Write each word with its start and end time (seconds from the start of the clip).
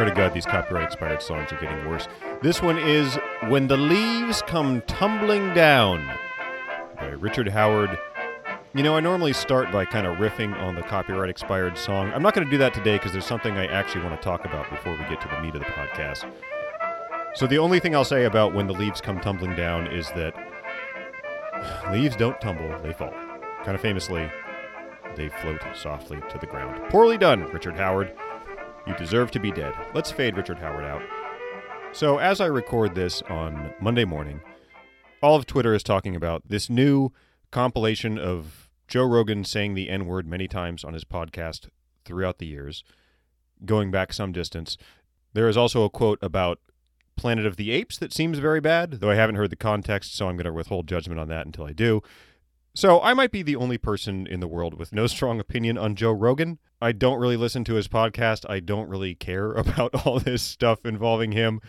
swear 0.00 0.08
to 0.08 0.16
God, 0.16 0.32
these 0.32 0.46
copyright 0.46 0.86
expired 0.86 1.20
songs 1.20 1.52
are 1.52 1.60
getting 1.60 1.86
worse. 1.86 2.08
This 2.40 2.62
one 2.62 2.78
is 2.78 3.18
When 3.48 3.66
the 3.66 3.76
Leaves 3.76 4.40
Come 4.46 4.80
Tumbling 4.86 5.52
Down 5.52 6.10
by 6.96 7.08
Richard 7.08 7.48
Howard. 7.48 7.98
You 8.72 8.82
know, 8.82 8.96
I 8.96 9.00
normally 9.00 9.34
start 9.34 9.70
by 9.70 9.84
kind 9.84 10.06
of 10.06 10.16
riffing 10.16 10.58
on 10.58 10.74
the 10.74 10.80
copyright 10.80 11.28
expired 11.28 11.76
song. 11.76 12.10
I'm 12.14 12.22
not 12.22 12.32
going 12.32 12.46
to 12.46 12.50
do 12.50 12.56
that 12.56 12.72
today 12.72 12.96
because 12.96 13.12
there's 13.12 13.26
something 13.26 13.58
I 13.58 13.66
actually 13.66 14.02
want 14.02 14.18
to 14.18 14.24
talk 14.24 14.46
about 14.46 14.70
before 14.70 14.92
we 14.92 15.00
get 15.00 15.20
to 15.20 15.28
the 15.28 15.38
meat 15.42 15.54
of 15.54 15.60
the 15.60 15.66
podcast. 15.66 16.32
So, 17.34 17.46
the 17.46 17.58
only 17.58 17.78
thing 17.78 17.94
I'll 17.94 18.02
say 18.02 18.24
about 18.24 18.54
When 18.54 18.66
the 18.66 18.72
Leaves 18.72 19.02
Come 19.02 19.20
Tumbling 19.20 19.54
Down 19.54 19.86
is 19.86 20.08
that 20.12 20.32
leaves 21.92 22.16
don't 22.16 22.40
tumble, 22.40 22.74
they 22.82 22.94
fall. 22.94 23.12
Kind 23.64 23.74
of 23.74 23.82
famously, 23.82 24.30
they 25.14 25.28
float 25.28 25.60
softly 25.74 26.22
to 26.30 26.38
the 26.38 26.46
ground. 26.46 26.88
Poorly 26.88 27.18
done, 27.18 27.52
Richard 27.52 27.76
Howard. 27.76 28.16
You 28.86 28.94
deserve 28.96 29.30
to 29.32 29.40
be 29.40 29.52
dead. 29.52 29.74
Let's 29.94 30.10
fade 30.10 30.36
Richard 30.36 30.58
Howard 30.58 30.84
out. 30.84 31.02
So, 31.92 32.18
as 32.18 32.40
I 32.40 32.46
record 32.46 32.94
this 32.94 33.20
on 33.22 33.74
Monday 33.80 34.04
morning, 34.04 34.40
all 35.22 35.36
of 35.36 35.46
Twitter 35.46 35.74
is 35.74 35.82
talking 35.82 36.16
about 36.16 36.42
this 36.48 36.70
new 36.70 37.12
compilation 37.50 38.18
of 38.18 38.70
Joe 38.88 39.04
Rogan 39.04 39.44
saying 39.44 39.74
the 39.74 39.90
N 39.90 40.06
word 40.06 40.26
many 40.26 40.48
times 40.48 40.84
on 40.84 40.94
his 40.94 41.04
podcast 41.04 41.68
throughout 42.04 42.38
the 42.38 42.46
years, 42.46 42.84
going 43.64 43.90
back 43.90 44.12
some 44.12 44.32
distance. 44.32 44.76
There 45.32 45.48
is 45.48 45.56
also 45.56 45.84
a 45.84 45.90
quote 45.90 46.18
about 46.22 46.58
Planet 47.16 47.44
of 47.44 47.56
the 47.56 47.70
Apes 47.70 47.98
that 47.98 48.14
seems 48.14 48.38
very 48.38 48.60
bad, 48.60 48.92
though 48.92 49.10
I 49.10 49.14
haven't 49.14 49.36
heard 49.36 49.50
the 49.50 49.56
context, 49.56 50.16
so 50.16 50.28
I'm 50.28 50.36
going 50.36 50.46
to 50.46 50.52
withhold 50.52 50.88
judgment 50.88 51.20
on 51.20 51.28
that 51.28 51.44
until 51.44 51.66
I 51.66 51.72
do. 51.72 52.02
So 52.74 53.00
I 53.00 53.14
might 53.14 53.32
be 53.32 53.42
the 53.42 53.56
only 53.56 53.78
person 53.78 54.26
in 54.26 54.40
the 54.40 54.48
world 54.48 54.74
with 54.74 54.92
no 54.92 55.06
strong 55.06 55.40
opinion 55.40 55.76
on 55.76 55.96
Joe 55.96 56.12
Rogan. 56.12 56.58
I 56.80 56.92
don't 56.92 57.18
really 57.18 57.36
listen 57.36 57.64
to 57.64 57.74
his 57.74 57.88
podcast. 57.88 58.48
I 58.48 58.60
don't 58.60 58.88
really 58.88 59.14
care 59.14 59.52
about 59.52 60.06
all 60.06 60.20
this 60.20 60.42
stuff 60.42 60.86
involving 60.86 61.32
him. 61.32 61.60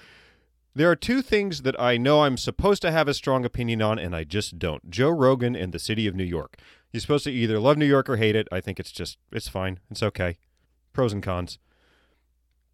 There 0.73 0.89
are 0.89 0.95
two 0.95 1.21
things 1.21 1.63
that 1.63 1.79
I 1.79 1.97
know 1.97 2.23
I'm 2.23 2.37
supposed 2.37 2.81
to 2.83 2.91
have 2.91 3.09
a 3.09 3.13
strong 3.13 3.43
opinion 3.43 3.81
on, 3.81 3.99
and 3.99 4.15
I 4.15 4.23
just 4.23 4.57
don't. 4.57 4.89
Joe 4.89 5.09
Rogan 5.09 5.53
and 5.53 5.73
the 5.73 5.79
city 5.79 6.07
of 6.07 6.15
New 6.15 6.23
York. 6.23 6.57
You're 6.93 7.01
supposed 7.01 7.25
to 7.25 7.31
either 7.31 7.59
love 7.59 7.77
New 7.77 7.85
York 7.85 8.09
or 8.09 8.15
hate 8.15 8.35
it. 8.37 8.47
I 8.51 8.61
think 8.61 8.79
it's 8.79 8.91
just, 8.91 9.17
it's 9.33 9.49
fine. 9.49 9.79
It's 9.89 10.03
okay. 10.03 10.37
Pros 10.93 11.11
and 11.11 11.23
cons. 11.23 11.57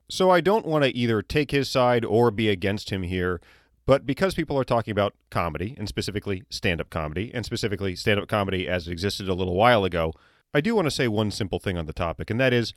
So 0.10 0.30
I 0.30 0.42
don't 0.42 0.66
want 0.66 0.84
to 0.84 0.96
either 0.96 1.22
take 1.22 1.52
his 1.52 1.70
side 1.70 2.06
or 2.06 2.30
be 2.30 2.50
against 2.50 2.92
him 2.92 3.04
here. 3.04 3.42
But 3.88 4.06
because 4.06 4.36
people 4.36 4.60
are 4.60 4.66
talking 4.66 4.92
about 4.92 5.16
comedy, 5.32 5.74
and 5.78 5.88
specifically 5.88 6.44
stand 6.50 6.82
up 6.82 6.90
comedy, 6.90 7.32
and 7.34 7.46
specifically 7.46 7.96
stand 7.96 8.20
up 8.20 8.28
comedy 8.28 8.68
as 8.68 8.88
it 8.88 8.92
existed 8.92 9.30
a 9.30 9.34
little 9.34 9.56
while 9.56 9.86
ago, 9.86 10.14
I 10.54 10.60
do 10.60 10.76
want 10.76 10.88
to 10.88 10.92
say 10.92 11.08
one 11.08 11.32
simple 11.32 11.58
thing 11.58 11.78
on 11.78 11.86
the 11.86 11.94
topic, 11.94 12.30
and 12.30 12.40
that 12.40 12.52
is 12.52 12.74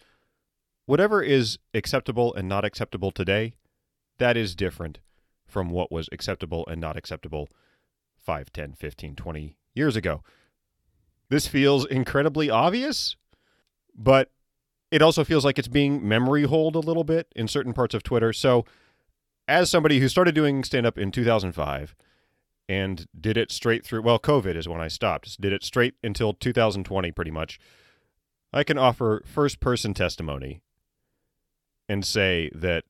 whatever 0.87 1.21
is 1.21 1.59
acceptable 1.75 2.33
and 2.35 2.49
not 2.49 2.65
acceptable 2.65 3.11
today, 3.11 3.55
that 4.19 4.37
is 4.37 4.55
different 4.55 5.01
from 5.45 5.71
what 5.71 5.91
was 5.91 6.09
acceptable 6.13 6.65
and 6.69 6.81
not 6.81 6.97
acceptable 6.97 7.49
5, 8.25 8.53
10, 8.53 8.75
15, 8.75 9.17
20 9.17 9.57
years 9.75 9.97
ago. 9.97 10.23
This 11.29 11.49
feels 11.49 11.87
incredibly 11.87 12.51
obvious, 12.51 13.17
but 13.97 14.31
it 14.93 15.03
also 15.03 15.25
feels 15.25 15.45
like 15.45 15.59
it's 15.59 15.69
being 15.69 16.07
memory 16.07 16.45
holed 16.45 16.77
a 16.77 16.81
little 16.81 17.05
bit 17.05 17.27
in 17.35 17.49
certain 17.49 17.73
parts 17.73 17.95
of 17.95 18.05
Twitter. 18.05 18.33
So 18.33 18.65
as 19.51 19.69
somebody 19.69 19.99
who 19.99 20.09
started 20.09 20.35
doing 20.35 20.63
stand 20.63 20.87
up 20.87 20.97
in 20.97 21.11
2005 21.11 21.97
and 22.69 23.07
did 23.21 23.37
it 23.37 23.51
straight 23.51 23.85
through, 23.85 24.01
well, 24.01 24.21
COVID 24.21 24.55
is 24.55 24.69
when 24.69 24.81
I 24.81 24.87
stopped, 24.87 25.41
did 25.41 25.53
it 25.53 25.65
straight 25.65 25.95
until 26.05 26.33
2020 26.33 27.11
pretty 27.11 27.33
much, 27.33 27.59
I 28.53 28.63
can 28.63 28.79
offer 28.79 29.23
first 29.27 29.59
person 29.59 29.93
testimony 29.93 30.63
and 31.89 32.07
say 32.07 32.49
that 32.55 32.85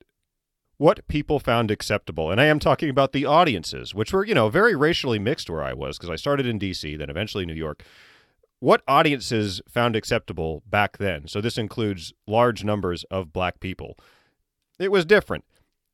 what 0.76 1.08
people 1.08 1.38
found 1.38 1.70
acceptable, 1.70 2.30
and 2.30 2.40
I 2.40 2.44
am 2.44 2.58
talking 2.58 2.90
about 2.90 3.12
the 3.12 3.24
audiences, 3.24 3.94
which 3.94 4.12
were, 4.12 4.24
you 4.24 4.34
know, 4.34 4.50
very 4.50 4.74
racially 4.74 5.18
mixed 5.18 5.48
where 5.48 5.62
I 5.62 5.72
was 5.72 5.96
because 5.96 6.10
I 6.10 6.16
started 6.16 6.46
in 6.46 6.58
DC, 6.58 6.98
then 6.98 7.08
eventually 7.08 7.46
New 7.46 7.54
York. 7.54 7.82
What 8.60 8.82
audiences 8.86 9.62
found 9.66 9.96
acceptable 9.96 10.62
back 10.66 10.98
then? 10.98 11.26
So 11.26 11.40
this 11.40 11.56
includes 11.56 12.12
large 12.26 12.64
numbers 12.64 13.04
of 13.04 13.32
black 13.32 13.60
people. 13.60 13.96
It 14.78 14.92
was 14.92 15.06
different. 15.06 15.44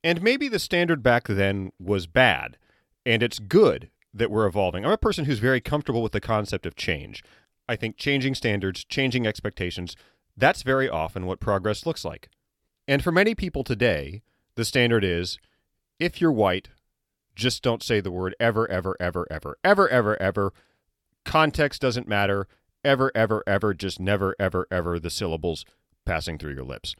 And 0.07 0.21
maybe 0.21 0.47
the 0.47 0.57
standard 0.57 1.03
back 1.03 1.27
then 1.27 1.73
was 1.77 2.07
bad, 2.07 2.55
and 3.05 3.21
it's 3.21 3.39
good 3.39 3.89
that 4.13 4.31
we're 4.31 4.45
evolving. 4.45 4.85
I'm 4.85 4.91
a 4.93 4.97
person 4.97 5.25
who's 5.25 5.39
very 5.39 5.59
comfortable 5.59 6.01
with 6.01 6.13
the 6.13 6.21
concept 6.21 6.65
of 6.65 6.77
change. 6.77 7.25
I 7.67 7.75
think 7.75 7.97
changing 7.97 8.35
standards, 8.35 8.85
changing 8.85 9.27
expectations, 9.27 9.97
that's 10.37 10.63
very 10.63 10.87
often 10.87 11.25
what 11.25 11.41
progress 11.41 11.85
looks 11.85 12.05
like. 12.05 12.29
And 12.87 13.03
for 13.03 13.11
many 13.11 13.35
people 13.35 13.65
today, 13.65 14.21
the 14.55 14.63
standard 14.63 15.03
is 15.03 15.39
if 15.99 16.21
you're 16.21 16.31
white, 16.31 16.69
just 17.35 17.61
don't 17.61 17.83
say 17.83 17.99
the 17.99 18.09
word 18.09 18.33
ever, 18.39 18.65
ever, 18.71 18.95
ever, 19.01 19.27
ever, 19.29 19.57
ever, 19.61 19.89
ever, 19.89 20.21
ever. 20.21 20.53
Context 21.25 21.81
doesn't 21.81 22.07
matter. 22.07 22.47
Ever, 22.81 23.11
ever, 23.13 23.43
ever, 23.45 23.73
just 23.73 23.99
never, 23.99 24.37
ever, 24.39 24.67
ever 24.71 25.01
the 25.01 25.09
syllables 25.09 25.65
passing 26.05 26.37
through 26.37 26.53
your 26.53 26.63
lips. 26.63 26.95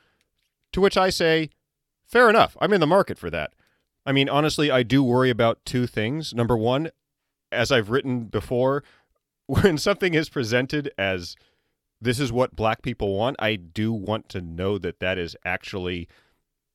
To 0.73 0.81
which 0.81 0.97
I 0.97 1.09
say, 1.09 1.51
Fair 2.07 2.29
enough. 2.29 2.56
I'm 2.62 2.73
in 2.73 2.79
the 2.79 2.88
market 2.88 3.18
for 3.18 3.29
that. 3.29 3.51
I 4.06 4.13
mean, 4.13 4.29
honestly, 4.29 4.72
I 4.72 4.84
do 4.84 5.03
worry 5.03 5.29
about 5.29 5.66
two 5.66 5.85
things. 5.85 6.34
Number 6.34 6.57
one, 6.57 6.90
as 7.51 7.72
I've 7.72 7.90
written 7.90 8.25
before, 8.25 8.84
when 9.47 9.78
something 9.78 10.13
is 10.13 10.29
presented 10.29 10.91
as 10.97 11.35
this 12.00 12.19
is 12.19 12.31
what 12.31 12.56
black 12.56 12.81
people 12.81 13.16
want, 13.16 13.35
I 13.40 13.56
do 13.56 13.91
want 13.91 14.29
to 14.29 14.41
know 14.41 14.78
that 14.78 15.00
that 15.00 15.17
is 15.17 15.35
actually 15.44 16.07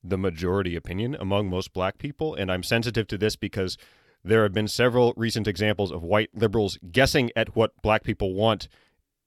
the 0.03 0.17
majority 0.17 0.75
opinion 0.75 1.15
among 1.19 1.49
most 1.49 1.73
black 1.73 1.97
people. 1.97 2.35
And 2.35 2.51
I'm 2.51 2.63
sensitive 2.63 3.07
to 3.07 3.17
this 3.17 3.35
because 3.35 3.77
there 4.23 4.43
have 4.43 4.53
been 4.53 4.67
several 4.67 5.13
recent 5.15 5.47
examples 5.47 5.91
of 5.91 6.03
white 6.03 6.29
liberals 6.33 6.77
guessing 6.91 7.31
at 7.35 7.55
what 7.55 7.81
black 7.81 8.03
people 8.03 8.33
want 8.33 8.67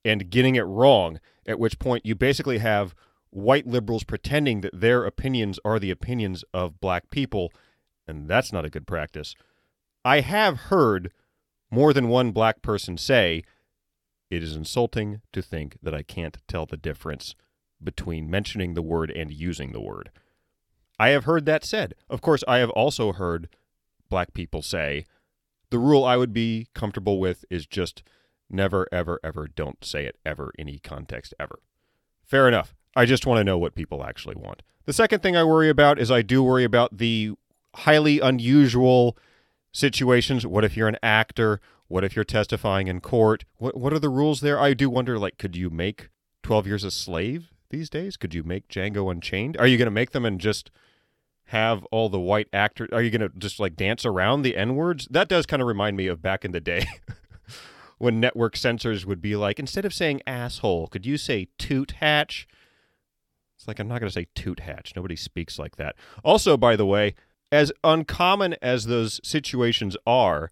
and 0.04 0.30
getting 0.30 0.54
it 0.54 0.62
wrong, 0.62 1.18
at 1.46 1.58
which 1.58 1.78
point 1.78 2.06
you 2.06 2.14
basically 2.14 2.58
have 2.58 2.94
white 3.36 3.66
liberals 3.66 4.02
pretending 4.02 4.62
that 4.62 4.80
their 4.80 5.04
opinions 5.04 5.60
are 5.64 5.78
the 5.78 5.90
opinions 5.90 6.42
of 6.54 6.80
black 6.80 7.10
people, 7.10 7.52
and 8.08 8.28
that's 8.28 8.52
not 8.52 8.64
a 8.64 8.70
good 8.70 8.86
practice. 8.86 9.34
I 10.04 10.20
have 10.20 10.56
heard 10.56 11.12
more 11.70 11.92
than 11.92 12.08
one 12.08 12.30
black 12.30 12.62
person 12.62 12.96
say, 12.96 13.42
it 14.30 14.42
is 14.42 14.56
insulting 14.56 15.20
to 15.32 15.42
think 15.42 15.76
that 15.82 15.94
I 15.94 16.02
can't 16.02 16.38
tell 16.48 16.64
the 16.64 16.78
difference 16.78 17.34
between 17.82 18.30
mentioning 18.30 18.72
the 18.72 18.82
word 18.82 19.10
and 19.10 19.30
using 19.30 19.72
the 19.72 19.82
word. 19.82 20.10
I 20.98 21.10
have 21.10 21.24
heard 21.24 21.44
that 21.44 21.64
said. 21.64 21.94
Of 22.08 22.22
course, 22.22 22.42
I 22.48 22.58
have 22.58 22.70
also 22.70 23.12
heard 23.12 23.50
black 24.08 24.32
people 24.32 24.62
say, 24.62 25.04
the 25.68 25.78
rule 25.78 26.04
I 26.04 26.16
would 26.16 26.32
be 26.32 26.68
comfortable 26.74 27.20
with 27.20 27.44
is 27.50 27.66
just 27.66 28.02
never, 28.48 28.88
ever, 28.90 29.20
ever 29.22 29.46
don't 29.46 29.84
say 29.84 30.06
it 30.06 30.16
ever, 30.24 30.52
any 30.58 30.78
context 30.78 31.34
ever. 31.38 31.58
Fair 32.24 32.48
enough. 32.48 32.74
I 32.96 33.04
just 33.04 33.26
want 33.26 33.38
to 33.38 33.44
know 33.44 33.58
what 33.58 33.74
people 33.74 34.02
actually 34.02 34.34
want. 34.34 34.62
The 34.86 34.92
second 34.92 35.20
thing 35.20 35.36
I 35.36 35.44
worry 35.44 35.68
about 35.68 35.98
is 35.98 36.10
I 36.10 36.22
do 36.22 36.42
worry 36.42 36.64
about 36.64 36.96
the 36.96 37.32
highly 37.74 38.20
unusual 38.20 39.16
situations. 39.70 40.46
What 40.46 40.64
if 40.64 40.76
you're 40.76 40.88
an 40.88 40.98
actor? 41.02 41.60
What 41.88 42.04
if 42.04 42.16
you're 42.16 42.24
testifying 42.24 42.88
in 42.88 43.00
court? 43.00 43.44
What 43.58 43.76
what 43.76 43.92
are 43.92 43.98
the 43.98 44.08
rules 44.08 44.40
there? 44.40 44.58
I 44.58 44.74
do 44.74 44.88
wonder 44.88 45.18
like 45.18 45.38
could 45.38 45.54
you 45.54 45.70
make 45.70 46.08
12 46.42 46.66
years 46.66 46.84
a 46.84 46.90
slave 46.90 47.50
these 47.70 47.90
days? 47.90 48.16
Could 48.16 48.34
you 48.34 48.42
make 48.42 48.68
Django 48.68 49.10
Unchained? 49.10 49.56
Are 49.58 49.66
you 49.66 49.76
going 49.76 49.86
to 49.86 49.92
make 49.92 50.12
them 50.12 50.24
and 50.24 50.40
just 50.40 50.70
have 51.50 51.84
all 51.92 52.08
the 52.08 52.18
white 52.18 52.48
actors 52.52 52.88
are 52.92 53.02
you 53.02 53.10
going 53.10 53.20
to 53.20 53.38
just 53.38 53.60
like 53.60 53.76
dance 53.76 54.04
around 54.04 54.42
the 54.42 54.56
n-words? 54.56 55.06
That 55.10 55.28
does 55.28 55.46
kind 55.46 55.60
of 55.60 55.68
remind 55.68 55.96
me 55.96 56.06
of 56.06 56.22
back 56.22 56.44
in 56.44 56.52
the 56.52 56.60
day. 56.60 56.86
when 57.98 58.20
network 58.20 58.56
censors 58.56 59.06
would 59.06 59.22
be 59.22 59.36
like 59.36 59.58
instead 59.58 59.84
of 59.84 59.94
saying 59.94 60.22
asshole, 60.26 60.88
could 60.88 61.06
you 61.06 61.16
say 61.16 61.48
toot 61.58 61.92
hatch? 61.92 62.46
Like 63.66 63.78
I'm 63.78 63.88
not 63.88 64.00
going 64.00 64.08
to 64.08 64.14
say 64.14 64.28
toot 64.34 64.60
hatch. 64.60 64.94
Nobody 64.96 65.16
speaks 65.16 65.58
like 65.58 65.76
that. 65.76 65.96
Also, 66.24 66.56
by 66.56 66.76
the 66.76 66.86
way, 66.86 67.14
as 67.52 67.72
uncommon 67.84 68.56
as 68.60 68.86
those 68.86 69.20
situations 69.22 69.96
are, 70.06 70.50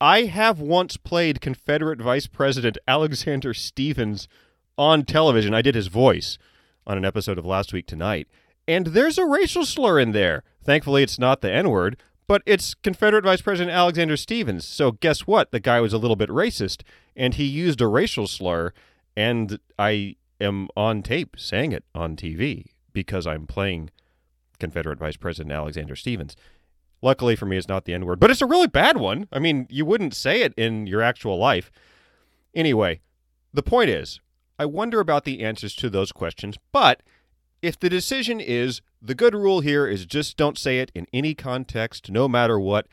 I 0.00 0.24
have 0.24 0.60
once 0.60 0.96
played 0.96 1.40
Confederate 1.40 2.00
Vice 2.00 2.26
President 2.26 2.78
Alexander 2.88 3.54
Stephens 3.54 4.28
on 4.76 5.04
television. 5.04 5.54
I 5.54 5.62
did 5.62 5.74
his 5.74 5.86
voice 5.86 6.38
on 6.86 6.96
an 6.98 7.04
episode 7.04 7.38
of 7.38 7.46
Last 7.46 7.72
Week 7.72 7.86
Tonight. 7.86 8.28
And 8.66 8.88
there's 8.88 9.18
a 9.18 9.26
racial 9.26 9.64
slur 9.64 9.98
in 9.98 10.12
there. 10.12 10.42
Thankfully, 10.62 11.02
it's 11.02 11.18
not 11.18 11.40
the 11.40 11.52
N 11.52 11.70
word, 11.70 11.96
but 12.26 12.42
it's 12.46 12.74
Confederate 12.74 13.24
Vice 13.24 13.42
President 13.42 13.74
Alexander 13.74 14.16
Stephens. 14.16 14.66
So, 14.66 14.92
guess 14.92 15.26
what? 15.26 15.50
The 15.50 15.60
guy 15.60 15.80
was 15.80 15.92
a 15.92 15.98
little 15.98 16.16
bit 16.16 16.30
racist 16.30 16.82
and 17.14 17.34
he 17.34 17.44
used 17.44 17.80
a 17.80 17.86
racial 17.86 18.26
slur. 18.26 18.72
And 19.16 19.58
I 19.78 20.16
am 20.40 20.68
on 20.76 21.02
tape 21.02 21.36
saying 21.38 21.72
it 21.72 21.84
on 21.94 22.16
TV 22.16 22.66
because 22.92 23.26
I'm 23.26 23.46
playing 23.46 23.90
Confederate 24.58 24.98
Vice 24.98 25.16
President 25.16 25.52
Alexander 25.52 25.96
Stephens. 25.96 26.36
Luckily 27.02 27.36
for 27.36 27.46
me, 27.46 27.56
it's 27.56 27.68
not 27.68 27.84
the 27.84 27.92
N 27.94 28.06
word, 28.06 28.20
but 28.20 28.30
it's 28.30 28.40
a 28.40 28.46
really 28.46 28.66
bad 28.66 28.96
one. 28.96 29.28
I 29.30 29.38
mean, 29.38 29.66
you 29.68 29.84
wouldn't 29.84 30.14
say 30.14 30.40
it 30.40 30.54
in 30.56 30.86
your 30.86 31.02
actual 31.02 31.38
life. 31.38 31.70
Anyway, 32.54 33.00
the 33.52 33.62
point 33.62 33.90
is, 33.90 34.20
I 34.58 34.66
wonder 34.66 35.00
about 35.00 35.24
the 35.24 35.42
answers 35.42 35.74
to 35.76 35.90
those 35.90 36.12
questions, 36.12 36.56
but 36.72 37.02
if 37.60 37.78
the 37.78 37.90
decision 37.90 38.40
is 38.40 38.80
the 39.02 39.14
good 39.14 39.34
rule 39.34 39.60
here 39.60 39.86
is 39.86 40.06
just 40.06 40.36
don't 40.36 40.58
say 40.58 40.78
it 40.78 40.92
in 40.94 41.06
any 41.12 41.34
context, 41.34 42.10
no 42.10 42.28
matter 42.28 42.58
what, 42.58 42.86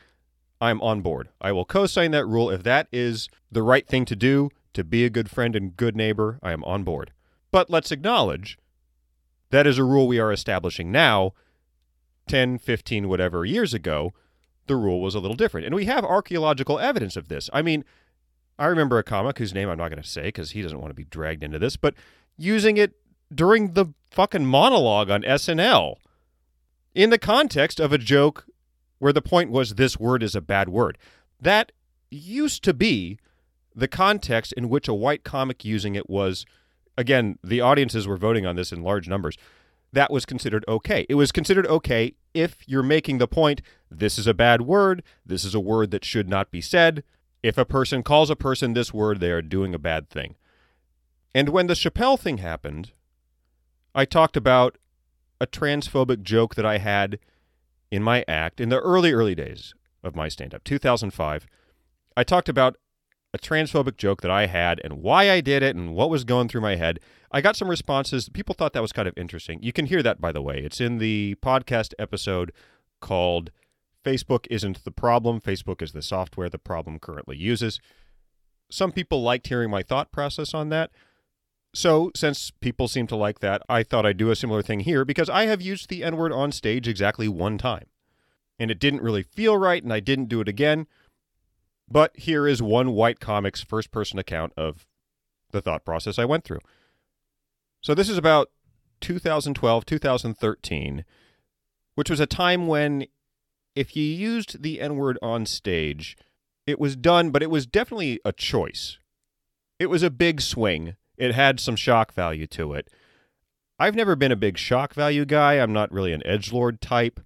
I'm 0.60 0.80
on 0.80 1.00
board. 1.00 1.28
I 1.40 1.52
will 1.52 1.64
co 1.64 1.86
sign 1.86 2.10
that 2.12 2.26
rule. 2.26 2.50
If 2.50 2.62
that 2.62 2.88
is 2.92 3.28
the 3.50 3.62
right 3.62 3.86
thing 3.86 4.04
to 4.06 4.16
do 4.16 4.50
to 4.74 4.84
be 4.84 5.04
a 5.04 5.10
good 5.10 5.30
friend 5.30 5.56
and 5.56 5.76
good 5.76 5.96
neighbor, 5.96 6.38
I 6.42 6.52
am 6.52 6.64
on 6.64 6.84
board. 6.84 7.12
But 7.52 7.70
let's 7.70 7.92
acknowledge 7.92 8.58
that 9.50 9.66
is 9.66 9.78
a 9.78 9.84
rule 9.84 10.08
we 10.08 10.18
are 10.18 10.32
establishing 10.32 10.90
now. 10.90 11.34
10, 12.28 12.58
15, 12.58 13.08
whatever 13.08 13.44
years 13.44 13.74
ago, 13.74 14.12
the 14.66 14.76
rule 14.76 15.00
was 15.00 15.14
a 15.14 15.20
little 15.20 15.36
different. 15.36 15.66
And 15.66 15.74
we 15.74 15.84
have 15.84 16.04
archaeological 16.04 16.78
evidence 16.78 17.16
of 17.16 17.28
this. 17.28 17.50
I 17.52 17.62
mean, 17.62 17.84
I 18.58 18.66
remember 18.66 18.98
a 18.98 19.04
comic 19.04 19.38
whose 19.38 19.54
name 19.54 19.68
I'm 19.68 19.78
not 19.78 19.90
going 19.90 20.02
to 20.02 20.08
say 20.08 20.22
because 20.22 20.52
he 20.52 20.62
doesn't 20.62 20.80
want 20.80 20.90
to 20.90 20.94
be 20.94 21.04
dragged 21.04 21.42
into 21.42 21.58
this, 21.58 21.76
but 21.76 21.94
using 22.38 22.76
it 22.76 22.94
during 23.34 23.72
the 23.72 23.86
fucking 24.10 24.46
monologue 24.46 25.10
on 25.10 25.22
SNL 25.22 25.96
in 26.94 27.10
the 27.10 27.18
context 27.18 27.80
of 27.80 27.92
a 27.92 27.98
joke 27.98 28.46
where 28.98 29.12
the 29.12 29.22
point 29.22 29.50
was 29.50 29.74
this 29.74 29.98
word 29.98 30.22
is 30.22 30.34
a 30.34 30.40
bad 30.40 30.68
word. 30.68 30.96
That 31.40 31.72
used 32.10 32.62
to 32.64 32.72
be 32.72 33.18
the 33.74 33.88
context 33.88 34.52
in 34.52 34.68
which 34.68 34.86
a 34.86 34.94
white 34.94 35.24
comic 35.24 35.64
using 35.64 35.94
it 35.94 36.08
was 36.08 36.46
again, 36.96 37.38
the 37.42 37.60
audiences 37.60 38.06
were 38.06 38.16
voting 38.16 38.46
on 38.46 38.56
this 38.56 38.72
in 38.72 38.82
large 38.82 39.08
numbers. 39.08 39.36
That 39.92 40.10
was 40.10 40.24
considered 40.24 40.64
okay. 40.66 41.06
It 41.08 41.14
was 41.16 41.32
considered 41.32 41.66
okay 41.66 42.14
if 42.34 42.58
you're 42.66 42.82
making 42.82 43.18
the 43.18 43.28
point 43.28 43.60
this 43.90 44.18
is 44.18 44.26
a 44.26 44.34
bad 44.34 44.62
word, 44.62 45.02
this 45.24 45.44
is 45.44 45.54
a 45.54 45.60
word 45.60 45.90
that 45.90 46.04
should 46.04 46.28
not 46.28 46.50
be 46.50 46.60
said. 46.60 47.04
If 47.42 47.58
a 47.58 47.64
person 47.64 48.02
calls 48.02 48.30
a 48.30 48.36
person 48.36 48.72
this 48.72 48.94
word, 48.94 49.20
they 49.20 49.30
are 49.30 49.42
doing 49.42 49.74
a 49.74 49.78
bad 49.78 50.08
thing. 50.08 50.36
And 51.34 51.48
when 51.48 51.66
the 51.66 51.74
Chappelle 51.74 52.18
thing 52.18 52.38
happened, 52.38 52.92
I 53.94 54.04
talked 54.04 54.36
about 54.36 54.78
a 55.40 55.46
transphobic 55.46 56.22
joke 56.22 56.54
that 56.54 56.66
I 56.66 56.78
had 56.78 57.18
in 57.90 58.02
my 58.02 58.24
act 58.28 58.60
in 58.60 58.68
the 58.68 58.80
early, 58.80 59.12
early 59.12 59.34
days 59.34 59.74
of 60.02 60.16
my 60.16 60.28
stand 60.28 60.54
up, 60.54 60.64
2005. 60.64 61.46
I 62.16 62.24
talked 62.24 62.48
about 62.48 62.76
a 63.34 63.38
transphobic 63.38 63.96
joke 63.96 64.20
that 64.22 64.30
I 64.30 64.46
had 64.46 64.80
and 64.84 65.02
why 65.02 65.30
I 65.30 65.40
did 65.40 65.62
it 65.62 65.74
and 65.74 65.94
what 65.94 66.10
was 66.10 66.24
going 66.24 66.48
through 66.48 66.60
my 66.60 66.76
head. 66.76 67.00
I 67.30 67.40
got 67.40 67.56
some 67.56 67.68
responses. 67.68 68.28
People 68.28 68.54
thought 68.54 68.74
that 68.74 68.82
was 68.82 68.92
kind 68.92 69.08
of 69.08 69.16
interesting. 69.16 69.62
You 69.62 69.72
can 69.72 69.86
hear 69.86 70.02
that, 70.02 70.20
by 70.20 70.32
the 70.32 70.42
way. 70.42 70.58
It's 70.58 70.80
in 70.80 70.98
the 70.98 71.36
podcast 71.42 71.94
episode 71.98 72.52
called 73.00 73.50
Facebook 74.04 74.46
Isn't 74.50 74.84
the 74.84 74.90
Problem. 74.90 75.40
Facebook 75.40 75.80
is 75.80 75.92
the 75.92 76.02
software 76.02 76.50
the 76.50 76.58
problem 76.58 76.98
currently 76.98 77.36
uses. 77.36 77.80
Some 78.70 78.92
people 78.92 79.22
liked 79.22 79.48
hearing 79.48 79.70
my 79.70 79.82
thought 79.82 80.12
process 80.12 80.52
on 80.52 80.68
that. 80.70 80.90
So, 81.74 82.10
since 82.14 82.50
people 82.50 82.86
seem 82.86 83.06
to 83.06 83.16
like 83.16 83.38
that, 83.38 83.62
I 83.66 83.82
thought 83.82 84.04
I'd 84.04 84.18
do 84.18 84.30
a 84.30 84.36
similar 84.36 84.60
thing 84.60 84.80
here 84.80 85.06
because 85.06 85.30
I 85.30 85.46
have 85.46 85.62
used 85.62 85.88
the 85.88 86.04
N 86.04 86.18
word 86.18 86.32
on 86.32 86.52
stage 86.52 86.86
exactly 86.86 87.28
one 87.28 87.56
time. 87.56 87.86
And 88.58 88.70
it 88.70 88.78
didn't 88.78 89.00
really 89.02 89.22
feel 89.22 89.56
right, 89.56 89.82
and 89.82 89.92
I 89.92 90.00
didn't 90.00 90.28
do 90.28 90.42
it 90.42 90.48
again. 90.48 90.86
But 91.92 92.16
here 92.16 92.46
is 92.48 92.62
one 92.62 92.92
white 92.92 93.20
comic's 93.20 93.60
first 93.60 93.90
person 93.90 94.18
account 94.18 94.54
of 94.56 94.86
the 95.50 95.60
thought 95.60 95.84
process 95.84 96.18
I 96.18 96.24
went 96.24 96.44
through. 96.44 96.60
So, 97.82 97.94
this 97.94 98.08
is 98.08 98.16
about 98.16 98.50
2012, 99.02 99.84
2013, 99.84 101.04
which 101.94 102.08
was 102.08 102.20
a 102.20 102.26
time 102.26 102.66
when 102.66 103.06
if 103.74 103.94
you 103.94 104.04
used 104.04 104.62
the 104.62 104.80
N 104.80 104.96
word 104.96 105.18
on 105.20 105.44
stage, 105.44 106.16
it 106.66 106.80
was 106.80 106.96
done, 106.96 107.30
but 107.30 107.42
it 107.42 107.50
was 107.50 107.66
definitely 107.66 108.20
a 108.24 108.32
choice. 108.32 108.98
It 109.78 109.90
was 109.90 110.02
a 110.02 110.10
big 110.10 110.40
swing 110.40 110.96
it 111.16 111.34
had 111.34 111.60
some 111.60 111.76
shock 111.76 112.12
value 112.12 112.46
to 112.48 112.72
it. 112.72 112.88
I've 113.78 113.94
never 113.94 114.16
been 114.16 114.32
a 114.32 114.36
big 114.36 114.58
shock 114.58 114.94
value 114.94 115.24
guy. 115.24 115.54
I'm 115.54 115.72
not 115.72 115.92
really 115.92 116.12
an 116.12 116.26
edge 116.26 116.52
lord 116.52 116.80
type. 116.80 117.20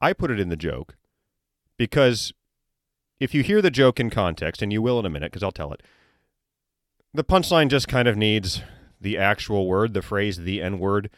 I 0.00 0.12
put 0.12 0.30
it 0.30 0.40
in 0.40 0.48
the 0.48 0.56
joke 0.56 0.96
because 1.76 2.32
if 3.20 3.34
you 3.34 3.42
hear 3.42 3.62
the 3.62 3.70
joke 3.70 4.00
in 4.00 4.10
context, 4.10 4.62
and 4.62 4.72
you 4.72 4.82
will 4.82 4.98
in 4.98 5.06
a 5.06 5.10
minute 5.10 5.32
because 5.32 5.42
I'll 5.42 5.52
tell 5.52 5.72
it, 5.72 5.82
the 7.12 7.24
punchline 7.24 7.68
just 7.68 7.88
kind 7.88 8.08
of 8.08 8.16
needs 8.16 8.62
the 9.00 9.18
actual 9.18 9.66
word, 9.66 9.94
the 9.94 10.02
phrase, 10.02 10.38
the 10.38 10.60
N 10.60 10.78
word 10.78 11.10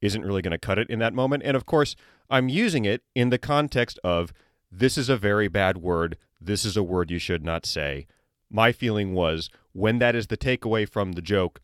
isn't 0.00 0.24
really 0.24 0.42
going 0.42 0.52
to 0.52 0.58
cut 0.58 0.78
it 0.78 0.90
in 0.90 0.98
that 0.98 1.14
moment. 1.14 1.42
And 1.44 1.56
of 1.56 1.64
course, 1.64 1.94
I'm 2.28 2.48
using 2.48 2.84
it 2.84 3.02
in 3.14 3.30
the 3.30 3.38
context 3.38 3.98
of 4.02 4.32
this 4.70 4.98
is 4.98 5.08
a 5.08 5.16
very 5.16 5.48
bad 5.48 5.78
word. 5.78 6.16
This 6.40 6.64
is 6.64 6.76
a 6.76 6.82
word 6.82 7.10
you 7.10 7.18
should 7.18 7.44
not 7.44 7.64
say 7.64 8.06
my 8.52 8.70
feeling 8.70 9.14
was 9.14 9.48
when 9.72 9.98
that 9.98 10.14
is 10.14 10.26
the 10.26 10.36
takeaway 10.36 10.88
from 10.88 11.12
the 11.12 11.22
joke, 11.22 11.60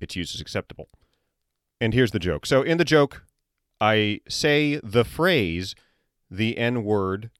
its 0.00 0.16
use 0.16 0.34
is 0.34 0.40
acceptable. 0.40 0.88
And 1.80 1.92
here's 1.92 2.12
the 2.12 2.18
joke. 2.18 2.46
So 2.46 2.62
in 2.62 2.78
the 2.78 2.84
joke, 2.84 3.24
I 3.80 4.20
say 4.28 4.80
the 4.82 5.04
phrase, 5.04 5.74
the 6.30 6.56
N 6.56 6.82
word, 6.82 7.30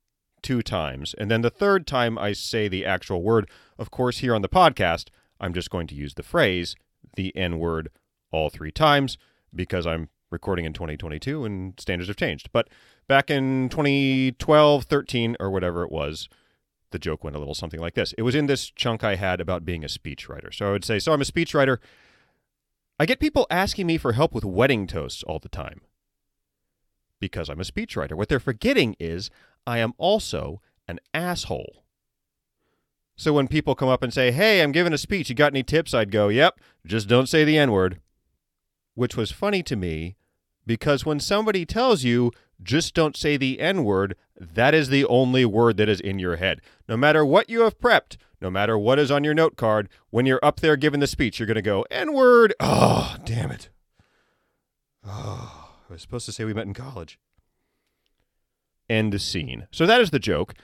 two 0.44 0.62
times. 0.62 1.14
And 1.18 1.28
then 1.28 1.40
the 1.40 1.50
third 1.50 1.88
time 1.88 2.16
I 2.16 2.32
say 2.32 2.68
the 2.68 2.84
actual 2.84 3.22
word. 3.22 3.50
Of 3.76 3.90
course, 3.90 4.18
here 4.18 4.34
on 4.34 4.42
the 4.42 4.48
podcast, 4.48 5.08
I'm 5.40 5.52
just 5.52 5.70
going 5.70 5.88
to 5.88 5.96
use 5.96 6.14
the 6.14 6.22
phrase, 6.22 6.76
the 7.16 7.34
N 7.36 7.58
word, 7.58 7.90
all 8.30 8.50
three 8.50 8.70
times 8.70 9.18
because 9.52 9.86
I'm 9.86 10.08
recording 10.30 10.64
in 10.64 10.72
2022 10.72 11.44
and 11.44 11.74
standards 11.78 12.08
have 12.08 12.16
changed. 12.16 12.50
But 12.52 12.68
back 13.08 13.30
in 13.30 13.68
2012, 13.68 14.84
13, 14.84 15.36
or 15.40 15.50
whatever 15.50 15.84
it 15.84 15.92
was, 15.92 16.28
the 16.90 16.98
joke 16.98 17.24
went 17.24 17.36
a 17.36 17.38
little 17.38 17.54
something 17.54 17.80
like 17.80 17.94
this. 17.94 18.12
It 18.18 18.22
was 18.22 18.34
in 18.34 18.46
this 18.46 18.70
chunk 18.70 19.02
I 19.02 19.16
had 19.16 19.40
about 19.40 19.64
being 19.64 19.84
a 19.84 19.88
speechwriter. 19.88 20.52
So 20.52 20.68
I 20.68 20.72
would 20.72 20.84
say, 20.84 20.98
So 20.98 21.12
I'm 21.12 21.22
a 21.22 21.24
speechwriter. 21.24 21.78
I 22.98 23.06
get 23.06 23.18
people 23.18 23.46
asking 23.50 23.86
me 23.86 23.98
for 23.98 24.12
help 24.12 24.34
with 24.34 24.44
wedding 24.44 24.86
toasts 24.86 25.22
all 25.24 25.38
the 25.38 25.48
time 25.48 25.80
because 27.20 27.48
I'm 27.48 27.60
a 27.60 27.64
speechwriter. 27.64 28.12
What 28.12 28.28
they're 28.28 28.38
forgetting 28.38 28.96
is 29.00 29.30
I 29.66 29.78
am 29.78 29.94
also 29.98 30.60
an 30.88 31.00
asshole. 31.12 31.84
So 33.16 33.32
when 33.32 33.48
people 33.48 33.74
come 33.74 33.88
up 33.88 34.02
and 34.02 34.12
say, 34.12 34.32
Hey, 34.32 34.60
I'm 34.60 34.72
giving 34.72 34.92
a 34.92 34.98
speech, 34.98 35.28
you 35.28 35.34
got 35.34 35.52
any 35.52 35.62
tips? 35.62 35.94
I'd 35.94 36.10
go, 36.10 36.28
Yep, 36.28 36.60
just 36.86 37.08
don't 37.08 37.28
say 37.28 37.44
the 37.44 37.58
N 37.58 37.72
word. 37.72 38.00
Which 38.94 39.16
was 39.16 39.30
funny 39.30 39.62
to 39.64 39.76
me 39.76 40.16
because 40.66 41.04
when 41.04 41.20
somebody 41.20 41.64
tells 41.66 42.04
you 42.04 42.32
just 42.62 42.94
don't 42.94 43.16
say 43.16 43.36
the 43.36 43.60
N 43.60 43.84
word. 43.84 44.16
That 44.38 44.74
is 44.74 44.88
the 44.88 45.04
only 45.04 45.44
word 45.44 45.76
that 45.76 45.88
is 45.88 46.00
in 46.00 46.18
your 46.18 46.36
head. 46.36 46.60
No 46.88 46.96
matter 46.96 47.24
what 47.24 47.50
you 47.50 47.62
have 47.62 47.78
prepped, 47.78 48.16
no 48.40 48.50
matter 48.50 48.78
what 48.78 48.98
is 48.98 49.10
on 49.10 49.24
your 49.24 49.34
note 49.34 49.56
card, 49.56 49.88
when 50.10 50.26
you're 50.26 50.40
up 50.42 50.60
there 50.60 50.76
giving 50.76 51.00
the 51.00 51.06
speech, 51.06 51.38
you're 51.38 51.46
going 51.46 51.56
to 51.56 51.62
go, 51.62 51.84
N 51.90 52.12
word. 52.12 52.54
Oh, 52.60 53.16
damn 53.24 53.50
it. 53.50 53.68
Oh, 55.06 55.70
I 55.88 55.92
was 55.92 56.02
supposed 56.02 56.26
to 56.26 56.32
say 56.32 56.44
we 56.44 56.54
met 56.54 56.66
in 56.66 56.74
college. 56.74 57.18
End 58.88 59.12
the 59.12 59.18
scene. 59.18 59.66
So 59.70 59.86
that 59.86 60.00
is 60.00 60.10
the 60.10 60.18
joke. 60.18 60.54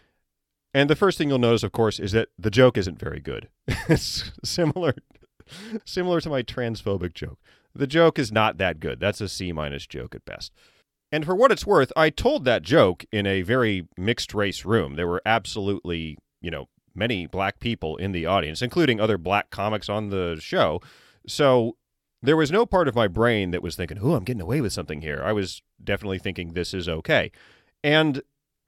And 0.73 0.89
the 0.89 0.97
first 0.97 1.19
thing 1.19 1.29
you'll 1.29 1.39
notice, 1.39 1.63
of 1.63 1.73
course, 1.73 1.99
is 1.99 2.13
that 2.13 2.29
the 2.39 2.51
joke 2.51 2.79
isn't 2.79 2.99
very 2.99 3.21
good. 3.21 3.49
it's 3.89 4.31
similar, 4.45 4.95
similar 5.85 6.21
to 6.21 6.31
my 6.31 6.43
transphobic 6.43 7.15
joke. 7.15 7.39
The 7.75 7.87
joke 7.87 8.19
is 8.19 8.31
not 8.31 8.59
that 8.59 8.81
good. 8.81 9.01
That's 9.01 9.21
a 9.21 9.29
C 9.29 9.53
minus 9.53 9.87
joke 9.87 10.15
at 10.15 10.25
best. 10.25 10.53
And 11.13 11.25
for 11.25 11.35
what 11.35 11.51
it's 11.51 11.67
worth, 11.67 11.93
I 11.97 12.11
told 12.11 12.45
that 12.45 12.63
joke 12.63 13.05
in 13.11 13.27
a 13.27 13.43
very 13.43 13.89
mixed 13.97 14.33
race 14.33 14.65
room. 14.65 14.95
There 14.95 15.09
were 15.09 15.23
absolutely, 15.27 16.19
you 16.41 16.51
know, 16.51 16.69
many 16.95 17.27
black 17.27 17.59
people 17.59 17.97
in 17.97 18.13
the 18.13 18.27
audience, 18.27 18.63
including 18.63 19.01
other 19.01 19.19
black 19.19 19.51
comics 19.51 19.89
on 19.89 20.11
the 20.11 20.39
show. 20.41 20.81
So 21.27 21.77
there 22.23 22.37
was 22.37 22.53
no 22.53 22.67
part 22.67 22.87
of 22.87 22.95
my 22.95 23.09
brain 23.09 23.51
that 23.51 23.63
was 23.63 23.77
thinking, 23.77 23.99
"Oh, 24.01 24.15
I'm 24.15 24.25
getting 24.25 24.41
away 24.41 24.61
with 24.61 24.73
something 24.73 25.01
here." 25.01 25.23
I 25.25 25.33
was 25.33 25.63
definitely 25.83 26.19
thinking 26.19 26.53
this 26.53 26.75
is 26.75 26.89
okay. 26.89 27.33
And 27.83 28.23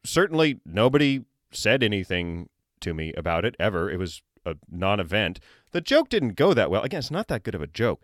certainly 0.05 0.61
nobody 0.65 1.25
said 1.51 1.83
anything 1.83 2.49
to 2.81 2.95
me 2.95 3.13
about 3.15 3.45
it 3.45 3.55
ever. 3.59 3.91
It 3.91 3.99
was 3.99 4.23
a 4.45 4.57
non-event. 4.71 5.39
The 5.73 5.81
joke 5.81 6.09
didn't 6.09 6.35
go 6.35 6.55
that 6.55 6.71
well. 6.71 6.83
Again, 6.83 6.99
it's 6.99 7.11
not 7.11 7.29
that 7.29 7.43
good 7.43 7.55
of 7.55 7.63
a 7.63 7.67
joke. 7.67 8.03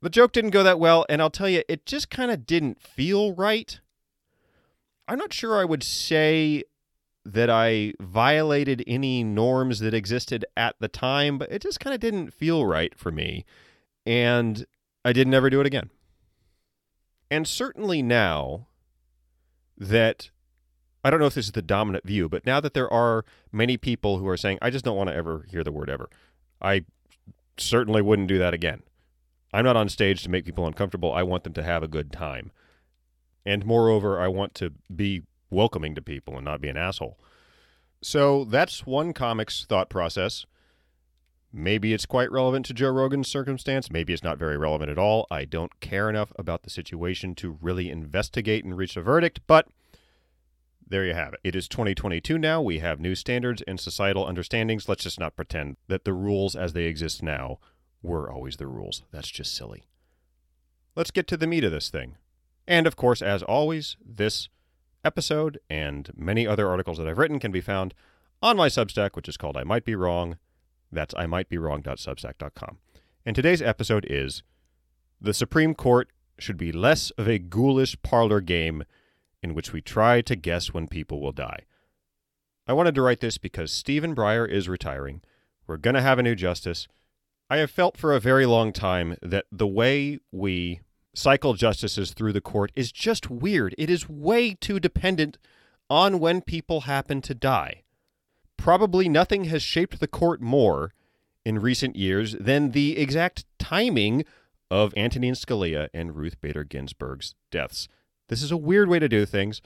The 0.00 0.10
joke 0.10 0.32
didn't 0.32 0.50
go 0.50 0.62
that 0.62 0.80
well, 0.80 1.06
and 1.08 1.22
I'll 1.22 1.30
tell 1.30 1.48
you, 1.48 1.62
it 1.68 1.86
just 1.86 2.10
kind 2.10 2.30
of 2.30 2.44
didn't 2.44 2.80
feel 2.80 3.34
right. 3.34 3.78
I'm 5.06 5.18
not 5.18 5.32
sure 5.32 5.60
I 5.60 5.64
would 5.64 5.82
say 5.82 6.64
that 7.24 7.48
I 7.48 7.92
violated 8.00 8.82
any 8.86 9.22
norms 9.22 9.78
that 9.78 9.94
existed 9.94 10.44
at 10.56 10.74
the 10.80 10.88
time, 10.88 11.38
but 11.38 11.52
it 11.52 11.62
just 11.62 11.78
kind 11.78 11.94
of 11.94 12.00
didn't 12.00 12.32
feel 12.32 12.66
right 12.66 12.96
for 12.98 13.12
me. 13.12 13.44
And 14.04 14.66
I 15.04 15.12
did 15.12 15.28
never 15.28 15.50
do 15.50 15.60
it 15.60 15.66
again. 15.66 15.90
And 17.30 17.46
certainly 17.46 18.02
now 18.02 18.66
that 19.78 20.30
I 21.04 21.10
don't 21.10 21.20
know 21.20 21.26
if 21.26 21.34
this 21.34 21.46
is 21.46 21.52
the 21.52 21.62
dominant 21.62 22.04
view, 22.04 22.28
but 22.28 22.46
now 22.46 22.60
that 22.60 22.74
there 22.74 22.92
are 22.92 23.24
many 23.50 23.76
people 23.76 24.18
who 24.18 24.28
are 24.28 24.36
saying, 24.36 24.58
I 24.62 24.70
just 24.70 24.84
don't 24.84 24.96
want 24.96 25.08
to 25.10 25.16
ever 25.16 25.46
hear 25.50 25.64
the 25.64 25.72
word 25.72 25.90
ever, 25.90 26.08
I 26.60 26.84
certainly 27.56 28.02
wouldn't 28.02 28.28
do 28.28 28.38
that 28.38 28.54
again. 28.54 28.82
I'm 29.52 29.64
not 29.64 29.76
on 29.76 29.88
stage 29.88 30.22
to 30.22 30.30
make 30.30 30.44
people 30.44 30.66
uncomfortable. 30.66 31.12
I 31.12 31.22
want 31.22 31.44
them 31.44 31.52
to 31.54 31.62
have 31.62 31.82
a 31.82 31.88
good 31.88 32.12
time. 32.12 32.52
And 33.44 33.66
moreover, 33.66 34.20
I 34.20 34.28
want 34.28 34.54
to 34.56 34.72
be 34.94 35.22
welcoming 35.50 35.94
to 35.94 36.02
people 36.02 36.36
and 36.36 36.44
not 36.44 36.60
be 36.60 36.68
an 36.68 36.76
asshole. 36.76 37.18
So 38.00 38.44
that's 38.44 38.86
one 38.86 39.12
comic's 39.12 39.64
thought 39.64 39.90
process. 39.90 40.46
Maybe 41.52 41.92
it's 41.92 42.06
quite 42.06 42.32
relevant 42.32 42.64
to 42.66 42.74
Joe 42.74 42.90
Rogan's 42.90 43.28
circumstance. 43.28 43.90
Maybe 43.90 44.14
it's 44.14 44.22
not 44.22 44.38
very 44.38 44.56
relevant 44.56 44.90
at 44.90 44.98
all. 44.98 45.26
I 45.30 45.44
don't 45.44 45.80
care 45.80 46.08
enough 46.08 46.32
about 46.36 46.62
the 46.62 46.70
situation 46.70 47.34
to 47.36 47.58
really 47.60 47.90
investigate 47.90 48.64
and 48.64 48.76
reach 48.76 48.96
a 48.96 49.02
verdict, 49.02 49.40
but 49.46 49.68
there 50.92 51.06
you 51.06 51.14
have 51.14 51.32
it. 51.32 51.40
It 51.42 51.56
is 51.56 51.68
2022 51.68 52.36
now. 52.36 52.60
We 52.60 52.80
have 52.80 53.00
new 53.00 53.14
standards 53.14 53.62
and 53.66 53.80
societal 53.80 54.26
understandings. 54.26 54.88
Let's 54.90 55.04
just 55.04 55.18
not 55.18 55.34
pretend 55.34 55.78
that 55.88 56.04
the 56.04 56.12
rules 56.12 56.54
as 56.54 56.74
they 56.74 56.84
exist 56.84 57.22
now 57.22 57.58
were 58.02 58.30
always 58.30 58.58
the 58.58 58.66
rules. 58.66 59.02
That's 59.10 59.30
just 59.30 59.56
silly. 59.56 59.84
Let's 60.94 61.10
get 61.10 61.26
to 61.28 61.38
the 61.38 61.46
meat 61.46 61.64
of 61.64 61.72
this 61.72 61.88
thing. 61.88 62.16
And 62.68 62.86
of 62.86 62.94
course, 62.94 63.22
as 63.22 63.42
always, 63.42 63.96
this 64.04 64.50
episode 65.02 65.58
and 65.70 66.10
many 66.14 66.46
other 66.46 66.68
articles 66.68 66.98
that 66.98 67.08
I've 67.08 67.18
written 67.18 67.40
can 67.40 67.52
be 67.52 67.62
found 67.62 67.94
on 68.42 68.58
my 68.58 68.68
Substack, 68.68 69.16
which 69.16 69.28
is 69.28 69.38
called 69.38 69.56
I 69.56 69.64
Might 69.64 69.86
Be 69.86 69.94
Wrong. 69.94 70.36
That's 70.92 71.14
I 71.16 71.24
might 71.24 71.48
be 71.48 71.56
wrong.substack.com. 71.56 72.78
And 73.24 73.34
today's 73.34 73.62
episode 73.62 74.06
is 74.10 74.42
The 75.20 75.32
Supreme 75.32 75.74
Court 75.74 76.08
should 76.38 76.58
be 76.58 76.70
less 76.70 77.10
of 77.12 77.26
a 77.28 77.38
ghoulish 77.38 77.96
parlor 78.02 78.42
game 78.42 78.84
in 79.42 79.54
which 79.54 79.72
we 79.72 79.80
try 79.80 80.20
to 80.22 80.36
guess 80.36 80.72
when 80.72 80.86
people 80.86 81.20
will 81.20 81.32
die. 81.32 81.64
I 82.66 82.72
wanted 82.72 82.94
to 82.94 83.02
write 83.02 83.20
this 83.20 83.38
because 83.38 83.72
Stephen 83.72 84.14
Breyer 84.14 84.48
is 84.48 84.68
retiring. 84.68 85.20
We're 85.66 85.76
going 85.76 85.94
to 85.94 86.02
have 86.02 86.18
a 86.18 86.22
new 86.22 86.34
justice. 86.34 86.86
I 87.50 87.58
have 87.58 87.70
felt 87.70 87.96
for 87.96 88.14
a 88.14 88.20
very 88.20 88.46
long 88.46 88.72
time 88.72 89.16
that 89.20 89.46
the 89.50 89.66
way 89.66 90.18
we 90.30 90.80
cycle 91.14 91.54
justices 91.54 92.12
through 92.12 92.32
the 92.32 92.40
court 92.40 92.72
is 92.74 92.92
just 92.92 93.30
weird. 93.30 93.74
It 93.76 93.90
is 93.90 94.08
way 94.08 94.54
too 94.54 94.80
dependent 94.80 95.38
on 95.90 96.20
when 96.20 96.40
people 96.40 96.82
happen 96.82 97.20
to 97.22 97.34
die. 97.34 97.82
Probably 98.56 99.08
nothing 99.08 99.44
has 99.44 99.62
shaped 99.62 100.00
the 100.00 100.06
court 100.06 100.40
more 100.40 100.94
in 101.44 101.58
recent 101.58 101.96
years 101.96 102.34
than 102.38 102.70
the 102.70 102.96
exact 102.96 103.44
timing 103.58 104.24
of 104.70 104.94
Antonin 104.96 105.34
Scalia 105.34 105.88
and 105.92 106.16
Ruth 106.16 106.40
Bader 106.40 106.64
Ginsburg's 106.64 107.34
deaths. 107.50 107.88
This 108.28 108.42
is 108.42 108.50
a 108.50 108.56
weird 108.56 108.88
way 108.88 108.98
to 108.98 109.08
do 109.08 109.26
things. 109.26 109.60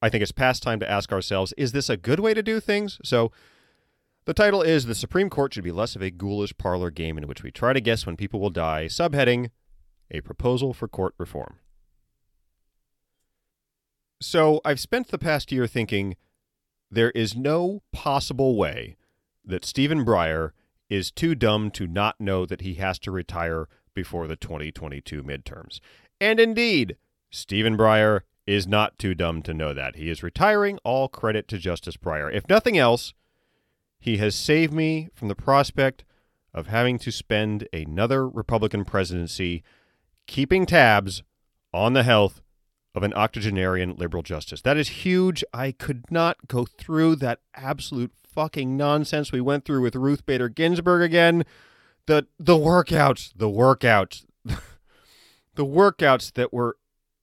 I 0.00 0.08
think 0.08 0.22
it's 0.22 0.32
past 0.32 0.62
time 0.62 0.80
to 0.80 0.90
ask 0.90 1.12
ourselves 1.12 1.52
is 1.56 1.72
this 1.72 1.88
a 1.88 1.96
good 1.96 2.20
way 2.20 2.34
to 2.34 2.42
do 2.42 2.60
things? 2.60 2.98
So, 3.02 3.32
the 4.24 4.34
title 4.34 4.60
is 4.60 4.84
The 4.84 4.94
Supreme 4.94 5.30
Court 5.30 5.54
Should 5.54 5.64
Be 5.64 5.72
Less 5.72 5.96
of 5.96 6.02
a 6.02 6.10
Ghoulish 6.10 6.58
Parlor 6.58 6.90
Game 6.90 7.16
in 7.16 7.26
which 7.26 7.42
we 7.42 7.50
try 7.50 7.72
to 7.72 7.80
guess 7.80 8.04
when 8.04 8.16
people 8.16 8.40
will 8.40 8.50
die. 8.50 8.84
Subheading 8.84 9.50
A 10.10 10.20
Proposal 10.20 10.74
for 10.74 10.86
Court 10.86 11.14
Reform. 11.16 11.56
So, 14.20 14.60
I've 14.64 14.80
spent 14.80 15.08
the 15.08 15.18
past 15.18 15.50
year 15.50 15.66
thinking 15.66 16.16
there 16.90 17.10
is 17.10 17.36
no 17.36 17.82
possible 17.92 18.56
way 18.56 18.96
that 19.44 19.64
Stephen 19.64 20.04
Breyer 20.04 20.50
is 20.88 21.10
too 21.10 21.34
dumb 21.34 21.70
to 21.72 21.86
not 21.86 22.20
know 22.20 22.46
that 22.46 22.62
he 22.62 22.74
has 22.74 22.98
to 23.00 23.10
retire 23.10 23.68
before 23.94 24.26
the 24.26 24.36
2022 24.36 25.22
midterms. 25.22 25.80
And 26.20 26.40
indeed, 26.40 26.96
Stephen 27.30 27.76
Breyer 27.76 28.20
is 28.46 28.66
not 28.66 28.98
too 28.98 29.14
dumb 29.14 29.42
to 29.42 29.52
know 29.52 29.74
that. 29.74 29.96
He 29.96 30.08
is 30.08 30.22
retiring. 30.22 30.78
All 30.84 31.08
credit 31.08 31.48
to 31.48 31.58
Justice 31.58 31.96
Breyer. 31.96 32.32
If 32.32 32.48
nothing 32.48 32.78
else, 32.78 33.12
he 33.98 34.16
has 34.18 34.34
saved 34.34 34.72
me 34.72 35.10
from 35.14 35.28
the 35.28 35.34
prospect 35.34 36.04
of 36.54 36.68
having 36.68 36.98
to 37.00 37.12
spend 37.12 37.68
another 37.72 38.26
Republican 38.26 38.84
presidency 38.84 39.62
keeping 40.26 40.66
tabs 40.66 41.22
on 41.74 41.92
the 41.92 42.02
health 42.02 42.40
of 42.94 43.02
an 43.02 43.12
octogenarian 43.14 43.96
liberal 43.96 44.22
justice. 44.22 44.62
That 44.62 44.76
is 44.76 44.88
huge. 44.88 45.44
I 45.52 45.72
could 45.72 46.10
not 46.10 46.48
go 46.48 46.64
through 46.64 47.16
that 47.16 47.40
absolute 47.54 48.12
fucking 48.24 48.76
nonsense 48.76 49.30
we 49.30 49.40
went 49.40 49.64
through 49.64 49.82
with 49.82 49.94
Ruth 49.94 50.24
Bader 50.24 50.48
Ginsburg 50.48 51.02
again. 51.02 51.44
The 52.06 52.26
the 52.38 52.56
workouts, 52.56 53.32
the 53.36 53.48
workouts, 53.48 54.24
the 55.54 55.66
workouts 55.66 56.32
that 56.32 56.52
were 56.52 56.76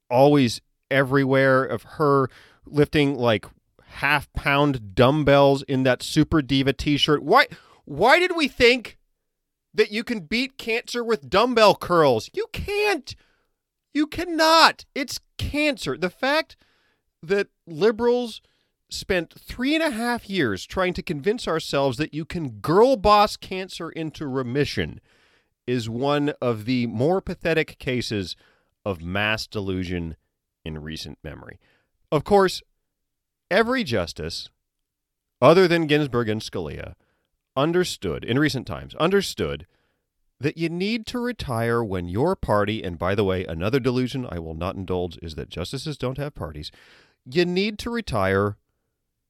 always 0.10 0.62
everywhere 0.92 1.64
of 1.64 1.84
her 1.84 2.30
lifting 2.66 3.16
like 3.16 3.46
half 3.86 4.32
pound 4.34 4.96
dumbbells 4.96 5.64
in 5.64 5.84
that 5.84 6.04
super 6.04 6.42
diva 6.42 6.74
t-shirt. 6.74 7.24
Why 7.24 7.48
why 7.86 8.20
did 8.20 8.36
we 8.36 8.48
think 8.48 8.98
that 9.74 9.92
you 9.92 10.04
can 10.04 10.22
beat 10.22 10.58
cancer 10.58 11.04
with 11.04 11.30
dumbbell 11.30 11.76
curls? 11.76 12.30
You 12.34 12.48
can't. 12.52 13.16
You 13.94 14.08
cannot. 14.08 14.86
It's 14.94 15.20
cancer. 15.38 15.98
The 15.98 16.10
fact 16.10 16.58
that 17.22 17.48
liberals 17.66 18.42
spent 18.90 19.34
three 19.40 19.74
and 19.74 19.84
a 19.84 19.92
half 19.92 20.30
years 20.30 20.66
trying 20.66 20.94
to 20.94 21.02
convince 21.02 21.48
ourselves 21.48 21.98
that 21.98 22.14
you 22.14 22.26
can 22.26 22.50
girl 22.60 22.96
boss 22.96 23.36
cancer 23.38 23.90
into 23.90 24.28
remission 24.28 25.00
is 25.66 25.90
one 25.90 26.30
of 26.42 26.66
the 26.66 26.88
more 26.88 27.22
pathetic 27.22 27.78
cases 27.80 28.36
of 28.86 29.02
mass 29.02 29.48
delusion 29.48 30.16
in 30.64 30.82
recent 30.82 31.18
memory. 31.24 31.60
Of 32.12 32.24
course, 32.24 32.62
every 33.50 33.84
justice, 33.84 34.50
other 35.42 35.68
than 35.68 35.88
Ginsburg 35.88 36.30
and 36.30 36.42
Scalia, 36.42 36.94
understood, 37.56 38.24
in 38.24 38.38
recent 38.40 38.68
times, 38.68 38.96
understood 38.96 39.66
that 40.40 40.58
you 40.58 40.70
need 40.70 41.06
to 41.08 41.20
retire 41.20 41.84
when 41.84 42.08
your 42.10 42.36
party, 42.36 42.84
and 42.84 43.00
by 43.00 43.16
the 43.16 43.24
way, 43.24 43.46
another 43.46 43.80
delusion 43.80 44.28
I 44.30 44.40
will 44.40 44.54
not 44.54 44.76
indulge 44.76 45.18
is 45.22 45.36
that 45.36 45.50
justices 45.50 45.98
don't 45.98 46.18
have 46.18 46.36
parties. 46.36 46.72
You 47.26 47.46
need 47.46 47.80
to 47.80 47.90
retire 47.90 48.58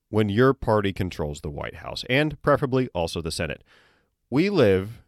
when 0.09 0.29
your 0.29 0.53
party 0.53 0.93
controls 0.93 1.41
the 1.41 1.49
White 1.49 1.75
House 1.75 2.03
and 2.09 2.41
preferably 2.41 2.89
also 2.93 3.21
the 3.21 3.31
Senate. 3.31 3.63
We 4.29 4.49
live 4.49 5.03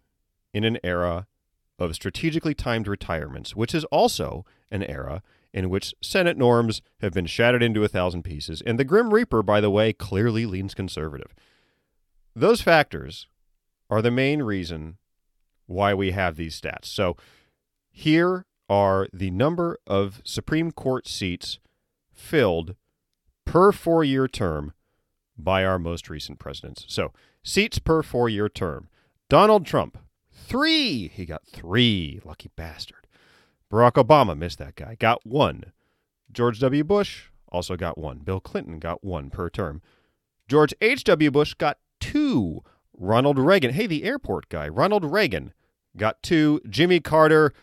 in 0.54 0.64
an 0.64 0.78
era 0.84 1.28
of 1.80 1.94
strategically 1.94 2.54
timed 2.54 2.88
retirements, 2.88 3.56
which 3.56 3.76
is 3.76 3.84
also 3.86 4.46
an 4.72 4.84
era 4.84 5.22
in 5.54 5.70
which 5.70 5.96
Senate 6.02 6.38
norms 6.38 6.82
have 7.02 7.14
been 7.14 7.26
shattered 7.26 7.64
into 7.64 7.84
a 7.84 7.88
thousand 7.88 8.24
pieces, 8.24 8.62
and 8.66 8.78
the 8.78 8.84
Grim 8.84 9.14
Reaper, 9.14 9.42
by 9.42 9.62
the 9.62 9.70
way, 9.70 9.94
clearly 9.94 10.46
leans 10.46 10.74
conservative. 10.74 11.34
Those 12.36 12.62
factors 12.62 13.28
are 13.90 14.02
the 14.02 14.12
main 14.12 14.44
reason 14.44 14.98
why 15.66 15.94
we 15.94 16.12
have 16.12 16.36
these 16.36 16.60
stats. 16.60 16.86
So 16.86 17.18
here 17.90 18.46
are 18.70 19.08
the 19.14 19.32
number 19.32 19.80
of 19.88 20.22
Supreme 20.24 20.72
Court 20.72 21.08
seats 21.08 21.60
filled 22.14 22.76
per 23.46 23.72
four 23.72 24.04
year 24.04 24.28
term 24.28 24.74
by 25.38 25.64
our 25.64 25.80
most 25.80 26.10
recent 26.10 26.40
presidents. 26.40 26.86
So 26.88 27.14
seats 27.44 27.80
per 27.80 28.04
four 28.04 28.30
year 28.30 28.50
term. 28.50 28.90
Donald 29.30 29.66
Trump, 29.66 29.98
three. 30.38 31.10
He 31.10 31.26
got 31.26 31.46
three. 31.46 32.22
Lucky 32.24 32.50
bastard. 32.56 33.08
Barack 33.72 33.94
Obama 33.94 34.38
missed 34.38 34.60
that 34.60 34.76
guy. 34.76 34.96
Got 34.96 35.26
one. 35.26 35.74
George 36.32 36.60
W. 36.60 36.84
Bush 36.84 37.26
also 37.50 37.76
got 37.76 37.98
one. 37.98 38.20
Bill 38.20 38.40
Clinton 38.40 38.80
got 38.80 39.04
one 39.04 39.30
per 39.30 39.50
term. 39.50 39.82
George 40.48 40.74
H.W. 40.82 41.32
Bush 41.32 41.54
got 41.54 41.78
two. 42.00 42.64
Ronald 42.98 43.38
Reagan, 43.38 43.74
hey, 43.74 43.86
the 43.86 44.04
airport 44.04 44.50
guy, 44.50 44.68
Ronald 44.68 45.06
Reagan 45.06 45.54
got 45.96 46.24
two. 46.24 46.60
Jimmy 46.68 47.00
Carter, 47.00 47.54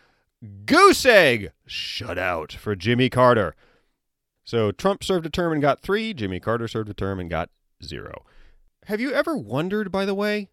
goose 0.65 1.05
egg, 1.05 1.51
shut 1.65 2.17
out 2.17 2.53
for 2.53 2.75
Jimmy 2.75 3.09
Carter. 3.09 3.55
So 4.45 4.71
Trump 4.71 5.03
served 5.03 5.25
a 5.25 5.29
term 5.29 5.51
and 5.51 5.61
got 5.61 5.81
three. 5.81 6.13
Jimmy 6.13 6.39
Carter 6.39 6.67
served 6.67 6.89
a 6.89 6.93
term 6.93 7.19
and 7.19 7.29
got 7.29 7.49
zero. 7.83 8.23
Have 8.85 9.01
you 9.01 9.11
ever 9.11 9.35
wondered, 9.35 9.91
by 9.91 10.05
the 10.05 10.13
way, 10.13 10.49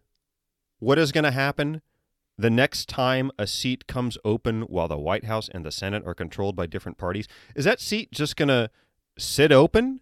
what 0.79 0.97
is 0.97 1.11
going 1.11 1.23
to 1.23 1.31
happen 1.31 1.81
the 2.37 2.49
next 2.49 2.89
time 2.89 3.31
a 3.37 3.47
seat 3.47 3.87
comes 3.87 4.17
open 4.25 4.63
while 4.63 4.87
the 4.87 4.97
White 4.97 5.25
House 5.25 5.49
and 5.53 5.65
the 5.65 5.71
Senate 5.71 6.03
are 6.05 6.15
controlled 6.15 6.55
by 6.55 6.65
different 6.65 6.97
parties? 6.97 7.27
Is 7.55 7.65
that 7.65 7.79
seat 7.79 8.11
just 8.11 8.35
going 8.35 8.49
to 8.49 8.69
sit 9.17 9.51
open 9.51 10.01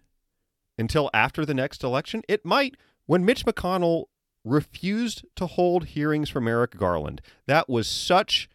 until 0.78 1.10
after 1.12 1.44
the 1.44 1.54
next 1.54 1.84
election? 1.84 2.22
It 2.28 2.44
might. 2.44 2.76
When 3.06 3.24
Mitch 3.24 3.44
McConnell 3.44 4.06
refused 4.44 5.24
to 5.36 5.46
hold 5.46 5.86
hearings 5.86 6.28
for 6.28 6.40
Merrick 6.40 6.76
Garland. 6.76 7.20
That 7.46 7.68
was 7.68 7.86
such 7.86 8.48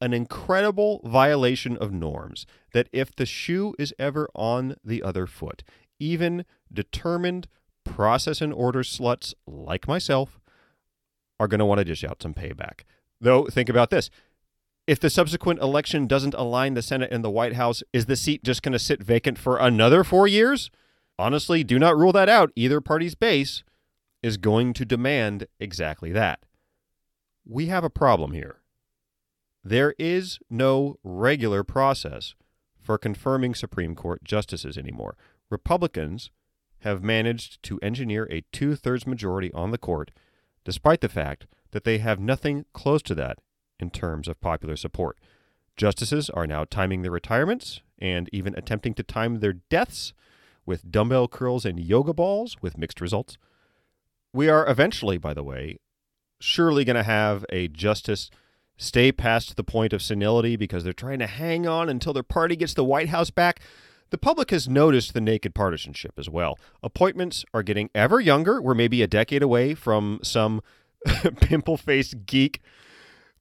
an 0.00 0.12
incredible 0.12 1.00
violation 1.04 1.76
of 1.76 1.92
norms 1.92 2.46
that 2.72 2.88
if 2.92 3.14
the 3.14 3.26
shoe 3.26 3.74
is 3.78 3.94
ever 3.98 4.28
on 4.34 4.76
the 4.84 5.02
other 5.02 5.26
foot, 5.26 5.62
even 5.98 6.44
determined 6.72 7.46
process 7.84 8.40
and 8.40 8.52
order 8.52 8.82
sluts 8.82 9.34
like 9.46 9.88
myself 9.88 10.40
are 11.38 11.48
going 11.48 11.58
to 11.58 11.64
want 11.64 11.78
to 11.78 11.84
dish 11.84 12.04
out 12.04 12.22
some 12.22 12.34
payback. 12.34 12.82
Though, 13.20 13.44
think 13.46 13.68
about 13.68 13.90
this. 13.90 14.10
If 14.86 14.98
the 14.98 15.10
subsequent 15.10 15.60
election 15.60 16.06
doesn't 16.06 16.34
align 16.34 16.74
the 16.74 16.82
Senate 16.82 17.12
and 17.12 17.22
the 17.22 17.30
White 17.30 17.54
House, 17.54 17.82
is 17.92 18.06
the 18.06 18.16
seat 18.16 18.42
just 18.42 18.62
going 18.62 18.72
to 18.72 18.78
sit 18.78 19.02
vacant 19.02 19.38
for 19.38 19.58
another 19.58 20.02
four 20.02 20.26
years? 20.26 20.70
Honestly, 21.18 21.62
do 21.62 21.78
not 21.78 21.96
rule 21.96 22.12
that 22.12 22.28
out. 22.28 22.50
Either 22.56 22.80
party's 22.80 23.14
base 23.14 23.62
is 24.22 24.36
going 24.36 24.72
to 24.72 24.84
demand 24.84 25.46
exactly 25.58 26.12
that. 26.12 26.44
We 27.46 27.66
have 27.66 27.84
a 27.84 27.90
problem 27.90 28.32
here. 28.32 28.60
There 29.62 29.94
is 29.98 30.38
no 30.48 30.96
regular 31.04 31.62
process 31.62 32.34
for 32.80 32.96
confirming 32.96 33.54
Supreme 33.54 33.94
Court 33.94 34.24
justices 34.24 34.78
anymore. 34.78 35.16
Republicans 35.50 36.30
have 36.80 37.02
managed 37.02 37.62
to 37.64 37.78
engineer 37.82 38.26
a 38.30 38.44
two 38.52 38.74
thirds 38.74 39.06
majority 39.06 39.52
on 39.52 39.70
the 39.70 39.78
court 39.78 40.10
despite 40.64 41.00
the 41.00 41.08
fact 41.08 41.46
that 41.72 41.84
they 41.84 41.98
have 41.98 42.20
nothing 42.20 42.64
close 42.72 43.02
to 43.02 43.14
that 43.14 43.38
in 43.78 43.90
terms 43.90 44.28
of 44.28 44.40
popular 44.40 44.76
support. 44.76 45.18
Justices 45.76 46.28
are 46.30 46.46
now 46.46 46.64
timing 46.64 47.02
their 47.02 47.10
retirements 47.10 47.80
and 47.98 48.28
even 48.32 48.54
attempting 48.56 48.94
to 48.94 49.02
time 49.02 49.40
their 49.40 49.54
deaths 49.54 50.12
with 50.66 50.90
dumbbell 50.90 51.28
curls 51.28 51.64
and 51.64 51.80
yoga 51.80 52.12
balls 52.12 52.56
with 52.60 52.78
mixed 52.78 53.00
results. 53.00 53.38
We 54.32 54.48
are 54.48 54.68
eventually, 54.68 55.18
by 55.18 55.34
the 55.34 55.42
way, 55.42 55.78
surely 56.38 56.84
going 56.84 56.96
to 56.96 57.02
have 57.02 57.44
a 57.50 57.68
justice 57.68 58.30
stay 58.76 59.12
past 59.12 59.56
the 59.56 59.64
point 59.64 59.92
of 59.92 60.02
senility 60.02 60.56
because 60.56 60.84
they're 60.84 60.92
trying 60.92 61.18
to 61.18 61.26
hang 61.26 61.66
on 61.66 61.88
until 61.88 62.12
their 62.12 62.22
party 62.22 62.56
gets 62.56 62.74
the 62.74 62.84
White 62.84 63.08
House 63.10 63.30
back. 63.30 63.60
The 64.10 64.18
public 64.18 64.50
has 64.50 64.68
noticed 64.68 65.14
the 65.14 65.20
naked 65.20 65.54
partisanship 65.54 66.12
as 66.18 66.28
well. 66.28 66.58
Appointments 66.82 67.44
are 67.52 67.62
getting 67.62 67.90
ever 67.94 68.20
younger. 68.20 68.60
We're 68.60 68.74
maybe 68.74 69.02
a 69.02 69.06
decade 69.06 69.42
away 69.42 69.74
from 69.74 70.18
some 70.22 70.62
pimple 71.40 71.76
faced 71.76 72.26
geek 72.26 72.60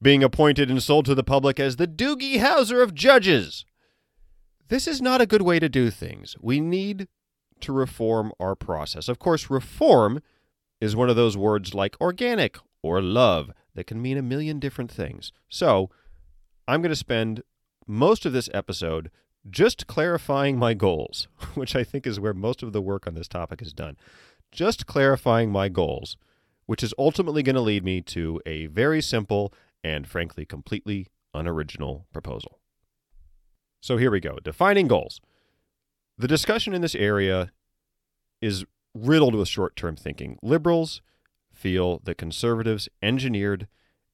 being 0.01 0.23
appointed 0.23 0.69
and 0.69 0.81
sold 0.81 1.05
to 1.05 1.15
the 1.15 1.23
public 1.23 1.59
as 1.59 1.75
the 1.75 1.87
Doogie 1.87 2.37
Howser 2.37 2.81
of 2.81 2.95
judges. 2.95 3.65
This 4.69 4.87
is 4.87 5.01
not 5.01 5.21
a 5.21 5.25
good 5.25 5.41
way 5.41 5.59
to 5.59 5.67
do 5.67 5.89
things. 5.89 6.35
We 6.39 6.59
need 6.59 7.07
to 7.61 7.73
reform 7.73 8.31
our 8.39 8.55
process. 8.55 9.09
Of 9.09 9.19
course, 9.19 9.49
reform 9.49 10.21
is 10.79 10.95
one 10.95 11.09
of 11.09 11.15
those 11.15 11.35
words 11.35 11.73
like 11.73 11.99
organic 11.99 12.57
or 12.81 13.01
love 13.01 13.51
that 13.75 13.87
can 13.87 14.01
mean 14.01 14.17
a 14.17 14.21
million 14.21 14.59
different 14.59 14.91
things. 14.91 15.31
So, 15.49 15.89
I'm 16.67 16.81
going 16.81 16.91
to 16.91 16.95
spend 16.95 17.43
most 17.87 18.25
of 18.25 18.31
this 18.33 18.49
episode 18.53 19.09
just 19.49 19.87
clarifying 19.87 20.57
my 20.57 20.73
goals, 20.73 21.27
which 21.55 21.75
I 21.75 21.83
think 21.83 22.05
is 22.05 22.19
where 22.19 22.33
most 22.33 22.61
of 22.63 22.71
the 22.71 22.81
work 22.81 23.07
on 23.07 23.15
this 23.15 23.27
topic 23.27 23.61
is 23.61 23.73
done. 23.73 23.97
Just 24.51 24.85
clarifying 24.85 25.51
my 25.51 25.69
goals, 25.69 26.15
which 26.69 26.83
is 26.83 26.93
ultimately 26.99 27.41
going 27.41 27.55
to 27.55 27.61
lead 27.61 27.83
me 27.83 27.99
to 27.99 28.39
a 28.45 28.67
very 28.67 29.01
simple 29.01 29.51
and 29.83 30.07
frankly 30.07 30.45
completely 30.45 31.07
unoriginal 31.33 32.05
proposal. 32.13 32.59
So 33.81 33.97
here 33.97 34.11
we 34.11 34.19
go 34.19 34.37
defining 34.43 34.87
goals. 34.87 35.19
The 36.15 36.27
discussion 36.27 36.75
in 36.75 36.83
this 36.83 36.93
area 36.93 37.51
is 38.39 38.65
riddled 38.93 39.33
with 39.33 39.47
short 39.47 39.75
term 39.75 39.95
thinking. 39.95 40.37
Liberals 40.43 41.01
feel 41.51 42.01
that 42.03 42.19
conservatives 42.19 42.87
engineered 43.01 43.67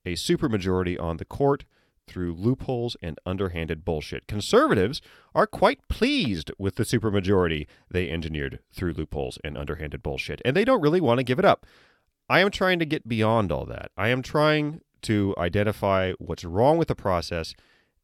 a 0.06 0.14
supermajority 0.14 0.98
on 0.98 1.18
the 1.18 1.26
court 1.26 1.66
through 2.06 2.32
loopholes 2.32 2.96
and 3.02 3.18
underhanded 3.26 3.84
bullshit. 3.84 4.26
Conservatives 4.26 5.02
are 5.34 5.46
quite 5.46 5.86
pleased 5.88 6.50
with 6.58 6.76
the 6.76 6.84
supermajority 6.84 7.66
they 7.90 8.08
engineered 8.08 8.60
through 8.72 8.94
loopholes 8.94 9.38
and 9.44 9.58
underhanded 9.58 10.02
bullshit, 10.02 10.40
and 10.42 10.56
they 10.56 10.64
don't 10.64 10.80
really 10.80 11.02
want 11.02 11.18
to 11.18 11.24
give 11.24 11.38
it 11.38 11.44
up. 11.44 11.66
I 12.28 12.40
am 12.40 12.50
trying 12.50 12.78
to 12.80 12.86
get 12.86 13.08
beyond 13.08 13.52
all 13.52 13.66
that. 13.66 13.90
I 13.96 14.08
am 14.08 14.22
trying 14.22 14.80
to 15.02 15.34
identify 15.38 16.12
what's 16.18 16.44
wrong 16.44 16.78
with 16.78 16.88
the 16.88 16.94
process 16.94 17.54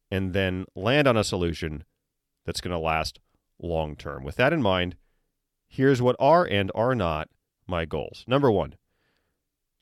and 0.09 0.33
then 0.33 0.65
land 0.75 1.07
on 1.07 1.17
a 1.17 1.23
solution 1.23 1.83
that's 2.45 2.61
going 2.61 2.71
to 2.71 2.79
last 2.79 3.19
long 3.61 3.95
term. 3.95 4.23
With 4.23 4.35
that 4.35 4.53
in 4.53 4.61
mind, 4.61 4.95
here's 5.67 6.01
what 6.01 6.15
are 6.19 6.45
and 6.45 6.71
are 6.75 6.95
not 6.95 7.29
my 7.67 7.85
goals. 7.85 8.23
Number 8.27 8.51
one, 8.51 8.75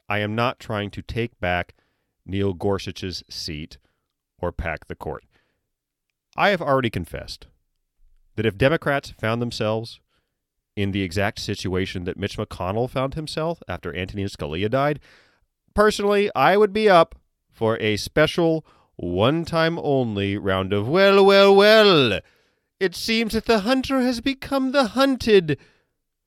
I 0.09 0.19
am 0.19 0.35
not 0.35 0.59
trying 0.59 0.89
to 0.91 1.01
take 1.01 1.39
back 1.39 1.75
Neil 2.25 2.53
Gorsuch's 2.53 3.23
seat 3.29 3.77
or 4.39 4.51
pack 4.51 4.87
the 4.87 4.95
court. 4.95 5.23
I 6.35 6.49
have 6.49 6.61
already 6.61 6.89
confessed 6.89 7.47
that 8.35 8.45
if 8.45 8.57
Democrats 8.57 9.11
found 9.19 9.41
themselves 9.41 9.99
in 10.75 10.91
the 10.91 11.01
exact 11.01 11.39
situation 11.39 12.05
that 12.05 12.17
Mitch 12.17 12.37
McConnell 12.37 12.89
found 12.89 13.13
himself 13.13 13.61
after 13.67 13.95
Antonin 13.95 14.27
Scalia 14.27 14.69
died, 14.69 14.99
personally, 15.73 16.29
I 16.35 16.57
would 16.57 16.73
be 16.73 16.89
up 16.89 17.15
for 17.51 17.77
a 17.79 17.97
special, 17.97 18.65
one 18.95 19.45
time 19.45 19.79
only 19.79 20.37
round 20.37 20.73
of 20.73 20.87
well, 20.87 21.23
well, 21.25 21.55
well. 21.55 22.19
It 22.79 22.95
seems 22.95 23.33
that 23.33 23.45
the 23.45 23.59
hunter 23.59 24.01
has 24.01 24.21
become 24.21 24.71
the 24.71 24.87
hunted 24.87 25.57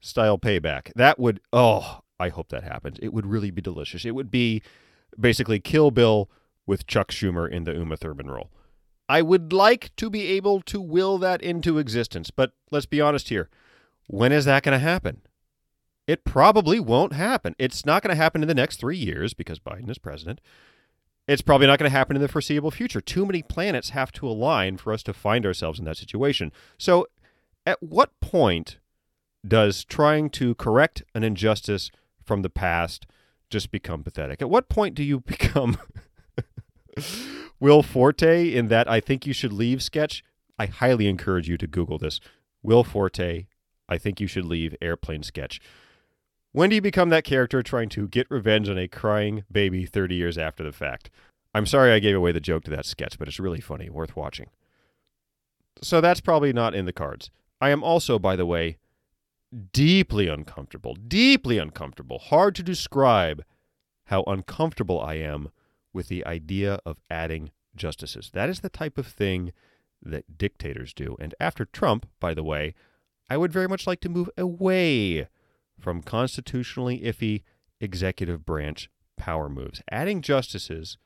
style 0.00 0.38
payback. 0.38 0.92
That 0.94 1.18
would, 1.18 1.40
oh, 1.52 2.00
I 2.20 2.28
hope 2.28 2.48
that 2.50 2.62
happens. 2.62 2.98
It 3.00 3.12
would 3.12 3.26
really 3.26 3.50
be 3.50 3.62
delicious. 3.62 4.04
It 4.04 4.14
would 4.14 4.30
be 4.30 4.62
basically 5.18 5.60
Kill 5.60 5.90
Bill 5.90 6.30
with 6.66 6.86
Chuck 6.86 7.10
Schumer 7.10 7.50
in 7.50 7.64
the 7.64 7.74
Uma 7.74 7.96
Thurman 7.96 8.30
role. 8.30 8.50
I 9.08 9.20
would 9.20 9.52
like 9.52 9.94
to 9.96 10.08
be 10.08 10.28
able 10.28 10.60
to 10.62 10.80
will 10.80 11.18
that 11.18 11.42
into 11.42 11.78
existence, 11.78 12.30
but 12.30 12.52
let's 12.70 12.86
be 12.86 13.00
honest 13.00 13.28
here. 13.28 13.50
When 14.06 14.32
is 14.32 14.44
that 14.44 14.62
going 14.62 14.78
to 14.78 14.84
happen? 14.84 15.22
It 16.06 16.24
probably 16.24 16.78
won't 16.78 17.14
happen. 17.14 17.54
It's 17.58 17.86
not 17.86 18.02
going 18.02 18.14
to 18.14 18.22
happen 18.22 18.42
in 18.42 18.48
the 18.48 18.54
next 18.54 18.78
three 18.78 18.96
years 18.96 19.32
because 19.32 19.58
Biden 19.58 19.88
is 19.88 19.98
president. 19.98 20.40
It's 21.26 21.40
probably 21.40 21.66
not 21.66 21.78
going 21.78 21.90
to 21.90 21.96
happen 21.96 22.16
in 22.16 22.22
the 22.22 22.28
foreseeable 22.28 22.70
future. 22.70 23.00
Too 23.00 23.24
many 23.24 23.42
planets 23.42 23.90
have 23.90 24.12
to 24.12 24.28
align 24.28 24.76
for 24.76 24.92
us 24.92 25.02
to 25.04 25.14
find 25.14 25.46
ourselves 25.46 25.78
in 25.78 25.86
that 25.86 25.96
situation. 25.96 26.52
So, 26.76 27.06
at 27.66 27.82
what 27.82 28.10
point 28.20 28.78
does 29.46 29.84
trying 29.84 30.28
to 30.30 30.54
correct 30.56 31.02
an 31.14 31.24
injustice 31.24 31.90
from 32.22 32.42
the 32.42 32.50
past 32.50 33.06
just 33.48 33.70
become 33.70 34.02
pathetic? 34.02 34.42
At 34.42 34.50
what 34.50 34.68
point 34.68 34.94
do 34.94 35.02
you 35.02 35.20
become 35.26 35.78
Will 37.58 37.82
Forte 37.82 38.52
in 38.52 38.68
that 38.68 38.90
I 38.90 39.00
think 39.00 39.26
you 39.26 39.32
should 39.32 39.52
leave 39.52 39.82
sketch? 39.82 40.22
I 40.58 40.66
highly 40.66 41.08
encourage 41.08 41.48
you 41.48 41.56
to 41.56 41.66
Google 41.66 41.98
this. 41.98 42.20
Will 42.62 42.84
Forte, 42.84 43.46
I 43.88 43.98
think 43.98 44.20
you 44.20 44.26
should 44.26 44.44
leave 44.44 44.74
airplane 44.80 45.22
sketch. 45.22 45.60
When 46.52 46.70
do 46.70 46.76
you 46.76 46.82
become 46.82 47.08
that 47.08 47.24
character 47.24 47.62
trying 47.62 47.88
to 47.90 48.06
get 48.08 48.30
revenge 48.30 48.68
on 48.68 48.78
a 48.78 48.88
crying 48.88 49.44
baby 49.50 49.86
30 49.86 50.14
years 50.14 50.38
after 50.38 50.62
the 50.62 50.72
fact? 50.72 51.10
I'm 51.54 51.66
sorry 51.66 51.92
I 51.92 51.98
gave 51.98 52.16
away 52.16 52.32
the 52.32 52.40
joke 52.40 52.64
to 52.64 52.70
that 52.70 52.86
sketch, 52.86 53.18
but 53.18 53.28
it's 53.28 53.40
really 53.40 53.60
funny, 53.60 53.90
worth 53.90 54.16
watching. 54.16 54.50
So 55.82 56.00
that's 56.00 56.20
probably 56.20 56.52
not 56.52 56.74
in 56.74 56.86
the 56.86 56.92
cards. 56.92 57.30
I 57.60 57.70
am 57.70 57.82
also, 57.82 58.18
by 58.18 58.36
the 58.36 58.46
way, 58.46 58.78
deeply 59.72 60.28
uncomfortable, 60.28 60.94
deeply 60.94 61.58
uncomfortable, 61.58 62.18
hard 62.18 62.54
to 62.56 62.62
describe 62.62 63.44
how 64.06 64.22
uncomfortable 64.26 65.00
I 65.00 65.14
am 65.14 65.48
with 65.92 66.08
the 66.08 66.26
idea 66.26 66.80
of 66.84 66.98
adding 67.08 67.50
justices. 67.76 68.30
That 68.32 68.48
is 68.48 68.60
the 68.60 68.68
type 68.68 68.98
of 68.98 69.06
thing 69.06 69.52
that 70.02 70.36
dictators 70.36 70.92
do. 70.92 71.16
And 71.20 71.34
after 71.40 71.64
Trump, 71.64 72.06
by 72.20 72.34
the 72.34 72.44
way, 72.44 72.74
I 73.28 73.36
would 73.36 73.52
very 73.52 73.68
much 73.68 73.86
like 73.86 74.00
to 74.00 74.08
move 74.08 74.30
away 74.36 75.28
from 75.78 76.02
constitutionally 76.02 77.00
iffy 77.00 77.42
executive 77.80 78.44
branch 78.44 78.90
power 79.16 79.48
moves. 79.48 79.82
Adding 79.90 80.22
justices 80.22 80.98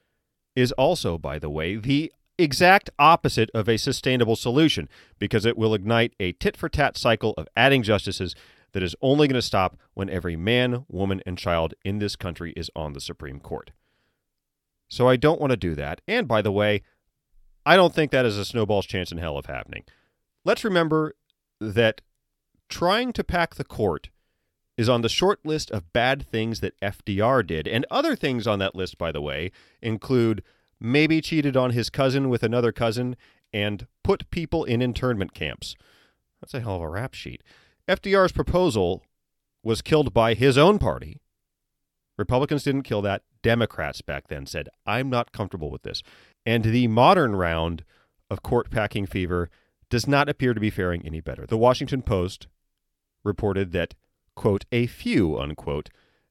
is 0.56 0.72
also, 0.72 1.18
by 1.18 1.38
the 1.38 1.50
way, 1.50 1.76
the 1.76 2.12
exact 2.38 2.90
opposite 2.98 3.50
of 3.52 3.68
a 3.68 3.76
sustainable 3.76 4.36
solution 4.36 4.88
because 5.18 5.44
it 5.44 5.58
will 5.58 5.74
ignite 5.74 6.14
a 6.20 6.32
tit 6.32 6.56
for 6.56 6.68
tat 6.68 6.96
cycle 6.96 7.34
of 7.36 7.48
adding 7.56 7.82
justices 7.82 8.34
that 8.72 8.82
is 8.82 8.94
only 9.00 9.26
going 9.26 9.34
to 9.34 9.42
stop 9.42 9.76
when 9.94 10.10
every 10.10 10.36
man, 10.36 10.84
woman, 10.88 11.22
and 11.26 11.38
child 11.38 11.74
in 11.84 11.98
this 11.98 12.16
country 12.16 12.52
is 12.56 12.70
on 12.76 12.92
the 12.92 13.00
Supreme 13.00 13.40
Court. 13.40 13.70
So 14.88 15.08
I 15.08 15.16
don't 15.16 15.40
want 15.40 15.50
to 15.50 15.56
do 15.56 15.74
that. 15.74 16.00
And 16.06 16.28
by 16.28 16.42
the 16.42 16.52
way, 16.52 16.82
I 17.66 17.76
don't 17.76 17.94
think 17.94 18.10
that 18.10 18.26
is 18.26 18.38
a 18.38 18.44
snowball's 18.44 18.86
chance 18.86 19.10
in 19.10 19.18
hell 19.18 19.36
of 19.36 19.46
happening. 19.46 19.84
Let's 20.44 20.64
remember 20.64 21.14
that 21.60 22.00
trying 22.68 23.12
to 23.12 23.24
pack 23.24 23.54
the 23.54 23.64
court 23.64 24.10
is 24.76 24.88
on 24.88 25.02
the 25.02 25.08
short 25.08 25.44
list 25.44 25.70
of 25.72 25.92
bad 25.92 26.24
things 26.26 26.60
that 26.60 26.78
FDR 26.80 27.44
did. 27.46 27.66
And 27.66 27.84
other 27.90 28.14
things 28.14 28.46
on 28.46 28.60
that 28.60 28.76
list, 28.76 28.96
by 28.96 29.10
the 29.10 29.20
way, 29.20 29.50
include 29.82 30.42
maybe 30.80 31.20
cheated 31.20 31.56
on 31.56 31.70
his 31.70 31.90
cousin 31.90 32.28
with 32.28 32.42
another 32.42 32.70
cousin 32.70 33.16
and 33.52 33.86
put 34.04 34.30
people 34.30 34.64
in 34.64 34.80
internment 34.80 35.34
camps. 35.34 35.74
That's 36.40 36.54
a 36.54 36.60
hell 36.60 36.76
of 36.76 36.82
a 36.82 36.88
rap 36.88 37.14
sheet. 37.14 37.42
FDR's 37.88 38.32
proposal 38.32 39.02
was 39.64 39.82
killed 39.82 40.14
by 40.14 40.34
his 40.34 40.56
own 40.56 40.78
party. 40.78 41.20
Republicans 42.16 42.62
didn't 42.62 42.82
kill 42.82 43.02
that. 43.02 43.22
Democrats 43.42 44.00
back 44.02 44.28
then 44.28 44.46
said, 44.46 44.68
I'm 44.86 45.10
not 45.10 45.32
comfortable 45.32 45.70
with 45.70 45.82
this. 45.82 46.02
And 46.46 46.64
the 46.64 46.86
modern 46.88 47.34
round 47.34 47.84
of 48.30 48.42
court 48.42 48.70
packing 48.70 49.06
fever 49.06 49.50
does 49.90 50.06
not 50.06 50.28
appear 50.28 50.54
to 50.54 50.60
be 50.60 50.70
faring 50.70 51.04
any 51.04 51.20
better. 51.20 51.46
The 51.46 51.56
Washington 51.56 52.02
Post 52.02 52.46
reported 53.28 53.70
that 53.72 53.94
quote, 54.38 54.64
a 54.70 54.86
few, 54.86 55.38
unquote, 55.38 55.90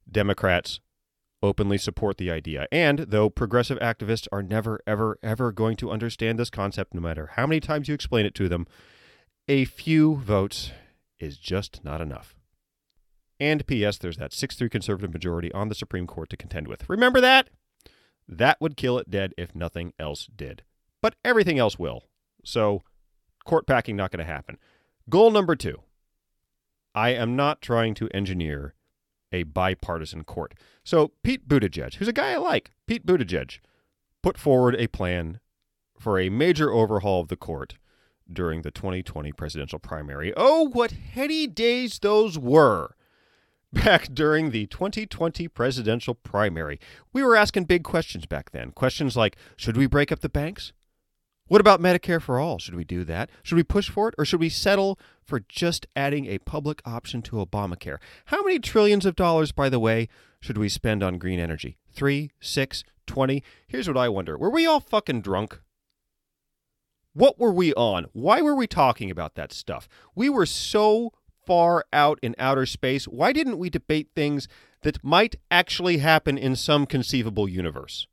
Democrats 0.10 0.80
openly 1.44 1.78
support 1.78 2.18
the 2.18 2.32
idea. 2.32 2.66
And 2.72 3.00
though 3.00 3.30
progressive 3.30 3.78
activists 3.80 4.28
are 4.32 4.42
never, 4.42 4.80
ever, 4.88 5.20
ever 5.22 5.52
going 5.52 5.76
to 5.78 5.92
understand 5.92 6.40
this 6.40 6.50
concept, 6.50 6.94
no 6.94 7.02
matter 7.02 7.32
how 7.36 7.46
many 7.46 7.60
times 7.60 7.88
you 7.88 7.94
explain 7.94 8.26
it 8.26 8.34
to 8.36 8.48
them, 8.48 8.66
a 9.48 9.66
few 9.66 10.16
votes 10.16 10.72
is 11.20 11.38
just 11.38 11.84
not 11.84 12.02
enough. 12.02 12.34
And 13.40 13.68
P.S., 13.68 13.98
there's 13.98 14.18
that 14.18 14.34
6 14.34 14.56
3 14.56 14.70
conservative 14.70 15.14
majority 15.14 15.52
on 15.52 15.68
the 15.68 15.76
Supreme 15.76 16.08
Court 16.08 16.30
to 16.30 16.38
contend 16.38 16.68
with. 16.68 16.90
Remember 16.90 17.22
that? 17.22 17.50
That 18.28 18.60
would 18.60 18.78
kill 18.78 18.98
it 18.98 19.12
dead 19.12 19.34
if 19.38 19.54
nothing 19.54 19.94
else 20.00 20.28
did. 20.34 20.64
But 21.02 21.16
everything 21.24 21.60
else 21.60 21.78
will. 21.78 22.04
So, 22.44 22.82
court 23.46 23.68
packing 23.68 23.96
not 23.96 24.12
going 24.12 24.26
to 24.26 24.32
happen. 24.32 24.58
Goal 25.10 25.30
number 25.30 25.56
two 25.56 25.82
I 26.98 27.10
am 27.10 27.36
not 27.36 27.62
trying 27.62 27.94
to 27.94 28.10
engineer 28.10 28.74
a 29.32 29.44
bipartisan 29.44 30.24
court. 30.24 30.56
So 30.84 31.12
Pete 31.22 31.48
Buttigieg, 31.48 31.94
who's 31.94 32.08
a 32.08 32.14
guy 32.14 32.32
I 32.32 32.38
like, 32.38 32.72
Pete 32.88 33.06
Buttigieg, 33.06 33.60
put 34.24 34.36
forward 34.36 34.76
a 34.80 34.88
plan 34.88 35.40
for 36.00 36.20
a 36.20 36.30
major 36.30 36.72
overhaul 36.72 37.22
of 37.22 37.28
the 37.28 37.36
court 37.36 37.78
during 38.34 38.64
the 38.64 38.72
2020 38.72 39.32
presidential 39.34 39.78
primary. 39.78 40.34
Oh, 40.36 40.70
what 40.70 40.90
heady 40.90 41.46
days 41.46 42.00
those 42.00 42.40
were! 42.40 42.96
Back 43.72 44.08
during 44.12 44.50
the 44.50 44.66
2020 44.66 45.48
presidential 45.50 46.16
primary, 46.16 46.80
we 47.14 47.22
were 47.22 47.36
asking 47.36 47.66
big 47.66 47.84
questions 47.84 48.26
back 48.26 48.50
then. 48.50 48.72
Questions 48.72 49.16
like 49.16 49.38
Should 49.56 49.78
we 49.78 49.86
break 49.86 50.12
up 50.12 50.22
the 50.22 50.30
banks? 50.30 50.74
What 51.48 51.62
about 51.62 51.82
Medicare 51.82 52.22
for 52.22 52.40
all? 52.40 52.60
Should 52.60 52.76
we 52.76 52.84
do 52.84 53.04
that? 53.06 53.30
Should 53.42 53.56
we 53.56 53.64
push 53.64 53.90
for 53.90 54.10
it? 54.10 54.16
Or 54.18 54.26
should 54.26 54.40
we 54.40 54.50
settle 54.50 55.00
for 55.24 55.40
just 55.40 55.88
adding 55.96 56.26
a 56.26 56.40
public 56.40 56.82
option 56.86 57.22
to 57.24 57.38
Obamacare? 57.38 57.98
How 58.26 58.44
many 58.44 58.60
trillions 58.60 59.06
of 59.06 59.16
dollars, 59.16 59.52
by 59.52 59.70
the 59.70 59.80
way, 59.80 60.10
should 60.42 60.58
we 60.58 60.70
spend 60.70 61.04
on 61.04 61.18
green 61.18 61.40
energy? 61.40 61.78
Three, 61.92 62.32
six, 62.40 62.84
twenty? 63.06 63.44
Here's 63.68 63.88
what 63.88 63.98
I 63.98 64.10
wonder 64.10 64.38
Were 64.38 64.50
we 64.50 64.66
all 64.66 64.80
fucking 64.80 65.22
drunk? 65.22 65.62
What 67.14 67.40
were 67.40 67.54
we 67.54 67.74
on? 67.74 68.08
Why 68.14 68.42
were 68.42 68.56
we 68.56 68.68
talking 68.68 69.10
about 69.10 69.36
that 69.36 69.52
stuff? 69.52 69.88
We 70.14 70.30
were 70.30 70.46
so 70.46 71.14
far 71.46 71.86
out 71.92 72.20
in 72.22 72.36
outer 72.38 72.66
space. 72.66 73.06
Why 73.06 73.32
didn't 73.32 73.58
we 73.58 73.70
debate 73.70 74.10
things 74.16 74.48
that 74.82 75.04
might 75.04 75.38
actually 75.50 75.98
happen 75.98 76.38
in 76.38 76.56
some 76.56 76.86
conceivable 76.86 77.48
universe? 77.48 78.06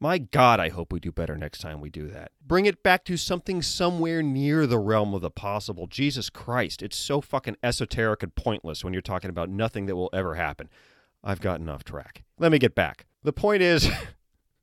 My 0.00 0.18
God, 0.18 0.60
I 0.60 0.68
hope 0.68 0.92
we 0.92 1.00
do 1.00 1.10
better 1.10 1.36
next 1.36 1.58
time 1.58 1.80
we 1.80 1.90
do 1.90 2.06
that. 2.08 2.30
Bring 2.46 2.66
it 2.66 2.84
back 2.84 3.04
to 3.06 3.16
something 3.16 3.62
somewhere 3.62 4.22
near 4.22 4.64
the 4.64 4.78
realm 4.78 5.12
of 5.12 5.22
the 5.22 5.30
possible. 5.30 5.88
Jesus 5.88 6.30
Christ, 6.30 6.82
it's 6.82 6.96
so 6.96 7.20
fucking 7.20 7.56
esoteric 7.64 8.22
and 8.22 8.32
pointless 8.34 8.84
when 8.84 8.92
you're 8.92 9.02
talking 9.02 9.28
about 9.28 9.48
nothing 9.48 9.86
that 9.86 9.96
will 9.96 10.10
ever 10.12 10.36
happen. 10.36 10.68
I've 11.24 11.40
gotten 11.40 11.68
off 11.68 11.82
track. 11.82 12.22
Let 12.38 12.52
me 12.52 12.60
get 12.60 12.76
back. 12.76 13.06
The 13.24 13.32
point 13.32 13.60
is, 13.60 13.90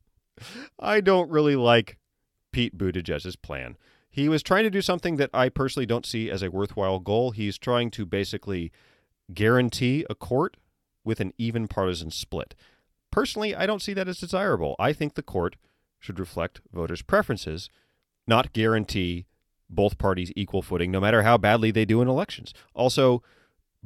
I 0.80 1.02
don't 1.02 1.30
really 1.30 1.58
like 1.58 1.98
Pete 2.54 2.78
Buttigieg's 2.78 3.36
plan. 3.36 3.76
He 4.10 4.30
was 4.30 4.42
trying 4.42 4.64
to 4.64 4.70
do 4.70 4.82
something 4.82 5.18
that 5.18 5.32
I 5.34 5.50
personally 5.50 5.86
don't 5.86 6.06
see 6.06 6.32
as 6.32 6.42
a 6.42 6.50
worthwhile 6.50 7.00
goal. 7.00 7.32
He's 7.32 7.58
trying 7.58 7.92
to 7.92 8.06
basically 8.06 8.72
guarantee 9.34 10.06
a 10.10 10.16
court 10.16 10.56
with 11.04 11.20
an 11.20 11.34
even 11.38 11.68
partisan 11.68 12.12
split. 12.12 12.56
Personally, 13.16 13.56
I 13.56 13.66
don't 13.66 13.82
see 13.82 13.94
that 13.94 14.10
as 14.10 14.20
desirable. 14.20 14.76
I 14.78 14.92
think 14.92 15.14
the 15.14 15.24
court 15.24 15.56
should 16.00 16.20
reflect 16.20 16.60
voters' 16.74 17.02
preferences, 17.02 17.70
not 18.28 18.52
guarantee 18.52 19.26
both 19.70 19.98
parties 19.98 20.34
equal 20.36 20.62
footing, 20.62 20.92
no 20.92 21.00
matter 21.00 21.24
how 21.24 21.38
badly 21.38 21.72
they 21.72 21.86
do 21.86 22.02
in 22.02 22.10
elections. 22.10 22.54
Also, 22.74 23.24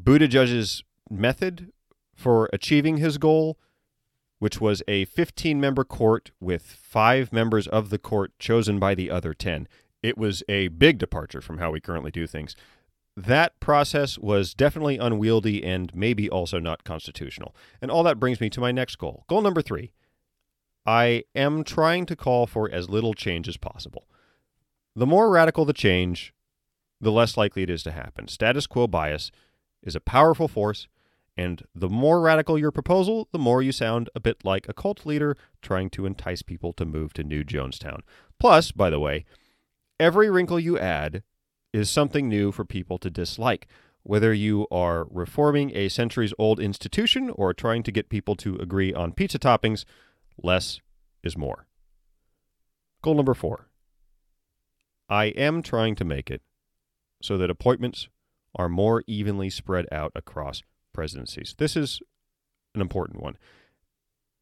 Buttigieg's 0.02 0.84
method 1.12 1.72
for 2.16 2.50
achieving 2.52 2.98
his 2.98 3.20
goal, 3.20 3.60
which 4.40 4.60
was 4.60 4.82
a 4.88 5.06
15 5.06 5.62
member 5.62 5.84
court 5.84 6.32
with 6.40 6.64
five 6.64 7.32
members 7.32 7.68
of 7.68 7.92
the 7.92 8.00
court 8.00 8.32
chosen 8.40 8.80
by 8.80 8.96
the 8.96 9.12
other 9.12 9.36
10, 9.36 9.68
it 10.02 10.18
was 10.18 10.42
a 10.50 10.70
big 10.70 10.98
departure 10.98 11.42
from 11.42 11.60
how 11.60 11.70
we 11.70 11.80
currently 11.80 12.10
do 12.10 12.26
things 12.26 12.56
that 13.26 13.60
process 13.60 14.18
was 14.18 14.54
definitely 14.54 14.98
unwieldy 14.98 15.64
and 15.64 15.94
maybe 15.94 16.30
also 16.30 16.60
not 16.60 16.84
constitutional. 16.84 17.54
And 17.82 17.92
all 17.92 18.04
that 18.04 18.20
brings 18.20 18.40
me 18.40 18.50
to 18.52 18.62
my 18.62 18.72
next 18.72 18.96
goal. 18.98 19.26
Goal 19.28 19.42
number 19.42 19.62
three 19.62 19.92
I 20.86 21.26
am 21.36 21.64
trying 21.64 22.06
to 22.08 22.16
call 22.16 22.48
for 22.48 22.70
as 22.72 22.90
little 22.90 23.14
change 23.14 23.48
as 23.48 23.58
possible. 23.58 24.08
The 24.96 25.06
more 25.06 25.30
radical 25.30 25.66
the 25.66 25.74
change, 25.74 26.34
the 27.02 27.12
less 27.12 27.36
likely 27.38 27.64
it 27.64 27.70
is 27.70 27.84
to 27.84 27.92
happen. 27.92 28.28
Status 28.28 28.66
quo 28.66 28.88
bias 28.88 29.32
is 29.84 29.96
a 29.96 30.02
powerful 30.02 30.48
force, 30.48 30.88
and 31.36 31.64
the 31.76 31.90
more 31.90 32.22
radical 32.22 32.58
your 32.58 32.72
proposal, 32.72 33.28
the 33.32 33.40
more 33.40 33.62
you 33.62 33.72
sound 33.72 34.10
a 34.16 34.20
bit 34.20 34.44
like 34.44 34.68
a 34.68 34.74
cult 34.74 35.06
leader 35.06 35.38
trying 35.62 35.90
to 35.92 36.06
entice 36.06 36.42
people 36.42 36.74
to 36.74 36.86
move 36.86 37.14
to 37.14 37.24
New 37.24 37.44
Jonestown. 37.44 38.00
Plus, 38.40 38.72
by 38.72 38.90
the 38.90 39.00
way, 39.00 39.26
every 40.00 40.30
wrinkle 40.30 40.60
you 40.60 40.80
add 40.80 41.24
is 41.74 41.90
something 41.90 42.28
new 42.28 42.52
for 42.52 42.66
people 42.66 42.98
to 43.00 43.10
dislike. 43.10 43.68
Whether 44.04 44.34
you 44.34 44.66
are 44.72 45.08
reforming 45.10 45.76
a 45.76 45.90
centuries 45.90 46.34
old 46.40 46.60
institution 46.60 47.30
or 47.30 47.54
trying 47.54 47.84
to 47.84 47.92
get 47.92 48.10
people 48.10 48.36
to 48.38 48.56
agree 48.56 48.94
on 48.94 49.12
pizza 49.12 49.38
toppings, 49.38 49.86
less 50.42 50.80
is 51.24 51.38
more. 51.38 51.68
Goal 53.02 53.16
number 53.16 53.34
four 53.34 53.68
I 55.10 55.26
am 55.26 55.62
trying 55.62 55.96
to 55.96 56.06
make 56.06 56.30
it 56.30 56.42
so 57.22 57.38
that 57.38 57.50
appointments 57.50 58.08
are 58.56 58.70
more 58.70 59.04
evenly 59.08 59.50
spread 59.50 59.86
out 59.92 60.12
across 60.16 60.64
presidencies. 60.94 61.56
This 61.58 61.76
is 61.76 62.02
an 62.74 62.82
important 62.82 63.22
one. 63.22 63.38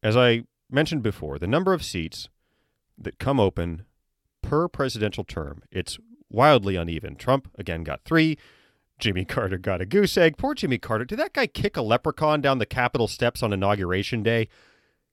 As 0.02 0.16
I 0.16 0.44
mentioned 0.70 1.02
before, 1.02 1.38
the 1.38 1.46
number 1.46 1.72
of 1.72 1.84
seats 1.84 2.28
that 2.96 3.18
come 3.18 3.40
open 3.40 3.82
per 4.42 4.68
presidential 4.68 5.24
term, 5.24 5.62
it's 5.70 5.98
wildly 6.30 6.76
uneven. 6.76 7.16
Trump, 7.16 7.48
again, 7.58 7.84
got 7.84 8.04
three. 8.04 8.38
Jimmy 8.98 9.24
Carter 9.26 9.58
got 9.58 9.80
a 9.80 9.86
goose 9.86 10.16
egg. 10.16 10.36
Poor 10.36 10.54
Jimmy 10.54 10.78
Carter. 10.78 11.04
Did 11.04 11.18
that 11.18 11.32
guy 11.32 11.46
kick 11.46 11.76
a 11.76 11.82
leprechaun 11.82 12.40
down 12.40 12.58
the 12.58 12.66
Capitol 12.66 13.08
steps 13.08 13.42
on 13.42 13.52
Inauguration 13.52 14.22
Day? 14.22 14.48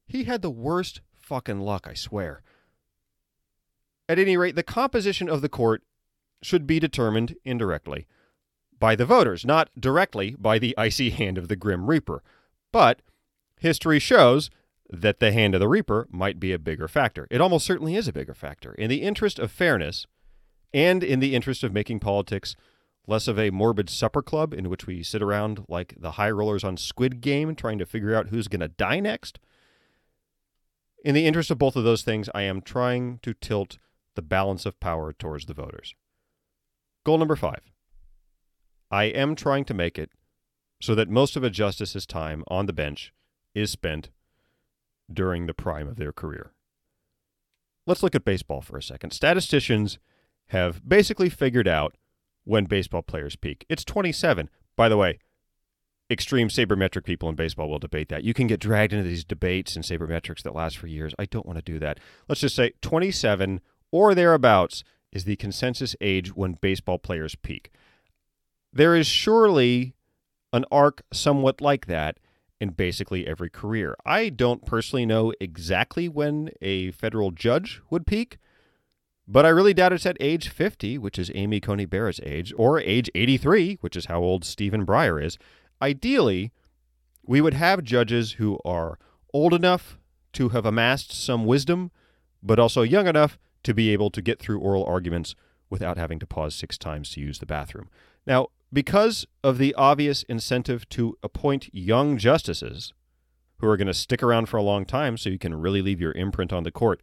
He 0.07 0.25
had 0.25 0.41
the 0.41 0.49
worst 0.49 1.01
fucking 1.13 1.61
luck, 1.61 1.87
I 1.89 1.93
swear. 1.93 2.41
At 4.07 4.19
any 4.19 4.37
rate, 4.37 4.55
the 4.55 4.63
composition 4.63 5.27
of 5.29 5.41
the 5.41 5.49
court 5.49 5.83
should 6.41 6.67
be 6.67 6.79
determined 6.79 7.35
indirectly 7.43 8.05
by 8.79 8.95
the 8.95 9.05
voters, 9.05 9.45
not 9.45 9.69
directly 9.79 10.35
by 10.37 10.59
the 10.59 10.77
icy 10.77 11.09
hand 11.09 11.37
of 11.37 11.47
the 11.47 11.55
Grim 11.55 11.89
Reaper. 11.89 12.21
But 12.71 13.01
history 13.57 13.99
shows 13.99 14.49
that 14.89 15.19
the 15.19 15.31
hand 15.31 15.55
of 15.55 15.59
the 15.59 15.67
Reaper 15.67 16.07
might 16.11 16.39
be 16.39 16.53
a 16.53 16.59
bigger 16.59 16.87
factor. 16.87 17.27
It 17.31 17.41
almost 17.41 17.65
certainly 17.65 17.95
is 17.95 18.07
a 18.07 18.13
bigger 18.13 18.35
factor. 18.35 18.73
In 18.73 18.89
the 18.89 19.01
interest 19.01 19.39
of 19.39 19.51
fairness, 19.51 20.05
and 20.75 21.05
in 21.05 21.21
the 21.21 21.33
interest 21.33 21.63
of 21.63 21.73
making 21.73 22.01
politics 22.01 22.55
less 23.07 23.29
of 23.29 23.39
a 23.39 23.49
morbid 23.49 23.89
supper 23.89 24.21
club 24.21 24.53
in 24.53 24.69
which 24.69 24.85
we 24.85 25.01
sit 25.01 25.21
around 25.21 25.63
like 25.69 25.95
the 25.97 26.11
high 26.11 26.29
rollers 26.29 26.65
on 26.65 26.75
Squid 26.75 27.21
Game 27.21 27.55
trying 27.55 27.79
to 27.79 27.85
figure 27.85 28.13
out 28.13 28.27
who's 28.27 28.49
going 28.49 28.59
to 28.59 28.67
die 28.67 28.99
next. 28.99 29.39
In 31.03 31.15
the 31.15 31.25
interest 31.25 31.49
of 31.49 31.57
both 31.57 31.77
of 31.77 31.85
those 31.85 32.01
things, 32.03 32.29
I 32.35 32.41
am 32.41 32.61
trying 32.61 33.19
to 33.21 33.33
tilt 33.33 33.77
the 34.15 34.21
balance 34.21 34.65
of 34.65 34.79
power 34.79 35.13
towards 35.13 35.45
the 35.45 35.53
voters. 35.53 35.95
Goal 37.05 37.19
number 37.19 37.37
five 37.37 37.71
I 38.91 39.05
am 39.05 39.35
trying 39.35 39.63
to 39.65 39.73
make 39.73 39.97
it 39.97 40.09
so 40.81 40.93
that 40.93 41.09
most 41.09 41.37
of 41.37 41.43
a 41.43 41.49
justice's 41.49 42.05
time 42.05 42.43
on 42.49 42.65
the 42.65 42.73
bench 42.73 43.13
is 43.53 43.71
spent 43.71 44.09
during 45.11 45.45
the 45.45 45.53
prime 45.53 45.87
of 45.87 45.95
their 45.95 46.11
career. 46.11 46.51
Let's 47.87 48.03
look 48.03 48.15
at 48.15 48.25
baseball 48.25 48.61
for 48.61 48.77
a 48.77 48.83
second. 48.83 49.11
Statisticians 49.11 49.99
have 50.47 50.87
basically 50.87 51.29
figured 51.29 51.67
out 51.67 51.95
when 52.43 52.65
baseball 52.65 53.01
players 53.01 53.35
peak. 53.35 53.65
It's 53.69 53.83
27. 53.83 54.49
By 54.75 54.89
the 54.89 54.97
way, 54.97 55.19
extreme 56.09 56.49
sabermetric 56.49 57.03
people 57.03 57.29
in 57.29 57.35
baseball 57.35 57.69
will 57.69 57.79
debate 57.79 58.09
that. 58.09 58.23
You 58.23 58.33
can 58.33 58.47
get 58.47 58.59
dragged 58.59 58.93
into 58.93 59.07
these 59.07 59.23
debates 59.23 59.75
and 59.75 59.83
sabermetrics 59.83 60.43
that 60.43 60.55
last 60.55 60.77
for 60.77 60.87
years. 60.87 61.15
I 61.17 61.25
don't 61.25 61.45
want 61.45 61.57
to 61.57 61.63
do 61.63 61.79
that. 61.79 61.99
Let's 62.27 62.41
just 62.41 62.55
say 62.55 62.73
27 62.81 63.61
or 63.91 64.13
thereabouts 64.13 64.83
is 65.11 65.23
the 65.23 65.35
consensus 65.37 65.95
age 66.01 66.35
when 66.35 66.53
baseball 66.53 66.99
players 66.99 67.35
peak. 67.35 67.71
There 68.71 68.95
is 68.95 69.07
surely 69.07 69.95
an 70.51 70.65
arc 70.71 71.01
somewhat 71.11 71.61
like 71.61 71.87
that 71.87 72.17
in 72.59 72.69
basically 72.69 73.25
every 73.25 73.49
career. 73.49 73.95
I 74.05 74.29
don't 74.29 74.65
personally 74.65 75.05
know 75.05 75.33
exactly 75.39 76.07
when 76.07 76.49
a 76.61 76.91
federal 76.91 77.31
judge 77.31 77.81
would 77.89 78.05
peak. 78.05 78.37
But 79.27 79.45
I 79.45 79.49
really 79.49 79.73
doubt 79.73 79.93
it's 79.93 80.05
at 80.05 80.17
age 80.19 80.49
50, 80.49 80.97
which 80.97 81.17
is 81.17 81.31
Amy 81.33 81.59
Coney 81.59 81.85
Barrett's 81.85 82.19
age, 82.23 82.53
or 82.57 82.79
age 82.79 83.09
83, 83.15 83.79
which 83.81 83.95
is 83.95 84.05
how 84.05 84.21
old 84.21 84.45
Stephen 84.45 84.85
Breyer 84.85 85.23
is. 85.23 85.37
Ideally, 85.81 86.51
we 87.25 87.41
would 87.41 87.55
have 87.55 87.83
judges 87.83 88.33
who 88.33 88.59
are 88.63 88.99
old 89.33 89.53
enough 89.53 89.97
to 90.33 90.49
have 90.49 90.65
amassed 90.65 91.11
some 91.11 91.45
wisdom, 91.45 91.91
but 92.43 92.59
also 92.59 92.83
young 92.83 93.07
enough 93.07 93.39
to 93.63 93.73
be 93.73 93.91
able 93.91 94.11
to 94.11 94.21
get 94.21 94.39
through 94.39 94.59
oral 94.59 94.85
arguments 94.85 95.33
without 95.69 95.97
having 95.97 96.19
to 96.19 96.27
pause 96.27 96.53
six 96.53 96.77
times 96.77 97.09
to 97.11 97.19
use 97.19 97.39
the 97.39 97.45
bathroom. 97.47 97.89
Now, 98.27 98.49
because 98.71 99.25
of 99.43 99.57
the 99.57 99.73
obvious 99.75 100.23
incentive 100.23 100.87
to 100.89 101.17
appoint 101.23 101.73
young 101.73 102.17
justices 102.17 102.93
who 103.57 103.67
are 103.67 103.77
going 103.77 103.87
to 103.87 103.93
stick 103.93 104.21
around 104.21 104.47
for 104.47 104.57
a 104.57 104.63
long 104.63 104.85
time 104.85 105.17
so 105.17 105.29
you 105.29 105.39
can 105.39 105.55
really 105.55 105.81
leave 105.81 106.01
your 106.01 106.11
imprint 106.11 106.53
on 106.53 106.63
the 106.63 106.71
court, 106.71 107.01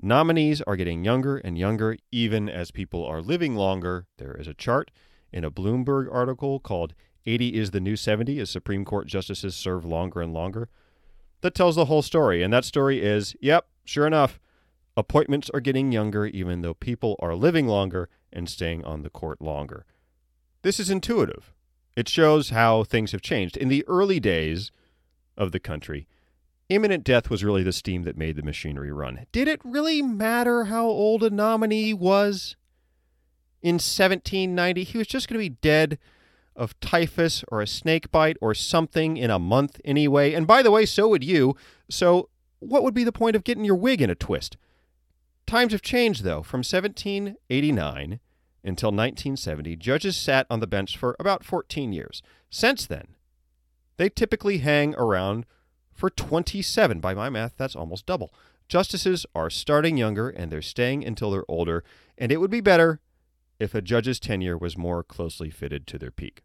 Nominees 0.00 0.62
are 0.62 0.76
getting 0.76 1.04
younger 1.04 1.38
and 1.38 1.58
younger, 1.58 1.96
even 2.12 2.48
as 2.48 2.70
people 2.70 3.04
are 3.04 3.20
living 3.20 3.56
longer. 3.56 4.06
There 4.18 4.34
is 4.34 4.46
a 4.46 4.54
chart 4.54 4.90
in 5.32 5.44
a 5.44 5.50
Bloomberg 5.50 6.12
article 6.12 6.60
called 6.60 6.94
80 7.26 7.54
is 7.56 7.72
the 7.72 7.80
New 7.80 7.96
70 7.96 8.38
as 8.38 8.48
Supreme 8.48 8.84
Court 8.84 9.06
justices 9.06 9.54
serve 9.54 9.84
longer 9.84 10.20
and 10.20 10.32
longer 10.32 10.68
that 11.40 11.54
tells 11.54 11.76
the 11.76 11.86
whole 11.86 12.02
story. 12.02 12.42
And 12.42 12.52
that 12.52 12.64
story 12.64 13.02
is 13.02 13.36
yep, 13.40 13.66
sure 13.84 14.06
enough, 14.06 14.40
appointments 14.96 15.50
are 15.54 15.60
getting 15.60 15.92
younger, 15.92 16.26
even 16.26 16.62
though 16.62 16.74
people 16.74 17.16
are 17.20 17.34
living 17.34 17.66
longer 17.66 18.08
and 18.32 18.48
staying 18.48 18.84
on 18.84 19.02
the 19.02 19.10
court 19.10 19.40
longer. 19.40 19.84
This 20.62 20.80
is 20.80 20.90
intuitive. 20.90 21.52
It 21.96 22.08
shows 22.08 22.50
how 22.50 22.84
things 22.84 23.12
have 23.12 23.22
changed. 23.22 23.56
In 23.56 23.68
the 23.68 23.84
early 23.86 24.20
days 24.20 24.70
of 25.36 25.52
the 25.52 25.60
country, 25.60 26.06
imminent 26.68 27.04
death 27.04 27.30
was 27.30 27.44
really 27.44 27.62
the 27.62 27.72
steam 27.72 28.02
that 28.02 28.16
made 28.16 28.36
the 28.36 28.42
machinery 28.42 28.92
run. 28.92 29.26
Did 29.32 29.48
it 29.48 29.60
really 29.64 30.02
matter 30.02 30.64
how 30.64 30.86
old 30.86 31.22
a 31.22 31.30
nominee 31.30 31.94
was? 31.94 32.56
In 33.62 33.74
1790, 33.74 34.84
he 34.84 34.98
was 34.98 35.06
just 35.06 35.28
going 35.28 35.38
to 35.38 35.50
be 35.50 35.56
dead 35.60 35.98
of 36.54 36.78
typhus 36.80 37.44
or 37.48 37.60
a 37.62 37.66
snake 37.66 38.10
bite 38.10 38.36
or 38.40 38.54
something 38.54 39.16
in 39.16 39.30
a 39.30 39.38
month 39.38 39.80
anyway. 39.84 40.34
And 40.34 40.46
by 40.46 40.62
the 40.62 40.70
way, 40.70 40.84
so 40.84 41.08
would 41.08 41.24
you. 41.24 41.56
So, 41.88 42.28
what 42.60 42.82
would 42.82 42.94
be 42.94 43.04
the 43.04 43.12
point 43.12 43.36
of 43.36 43.44
getting 43.44 43.64
your 43.64 43.76
wig 43.76 44.02
in 44.02 44.10
a 44.10 44.16
twist? 44.16 44.56
Times 45.46 45.72
have 45.72 45.82
changed, 45.82 46.24
though. 46.24 46.42
From 46.42 46.58
1789 46.58 48.20
until 48.64 48.88
1970, 48.88 49.76
judges 49.76 50.16
sat 50.16 50.46
on 50.50 50.60
the 50.60 50.66
bench 50.66 50.96
for 50.96 51.16
about 51.18 51.44
14 51.44 51.92
years. 51.92 52.22
Since 52.50 52.86
then, 52.86 53.14
they 53.96 54.08
typically 54.08 54.58
hang 54.58 54.94
around 54.96 55.46
for 55.98 56.08
27. 56.08 57.00
By 57.00 57.12
my 57.12 57.28
math, 57.28 57.54
that's 57.56 57.74
almost 57.74 58.06
double. 58.06 58.32
Justices 58.68 59.26
are 59.34 59.50
starting 59.50 59.96
younger 59.96 60.30
and 60.30 60.52
they're 60.52 60.62
staying 60.62 61.04
until 61.04 61.32
they're 61.32 61.44
older, 61.48 61.82
and 62.16 62.30
it 62.30 62.36
would 62.36 62.52
be 62.52 62.60
better 62.60 63.00
if 63.58 63.74
a 63.74 63.82
judge's 63.82 64.20
tenure 64.20 64.56
was 64.56 64.78
more 64.78 65.02
closely 65.02 65.50
fitted 65.50 65.88
to 65.88 65.98
their 65.98 66.12
peak. 66.12 66.44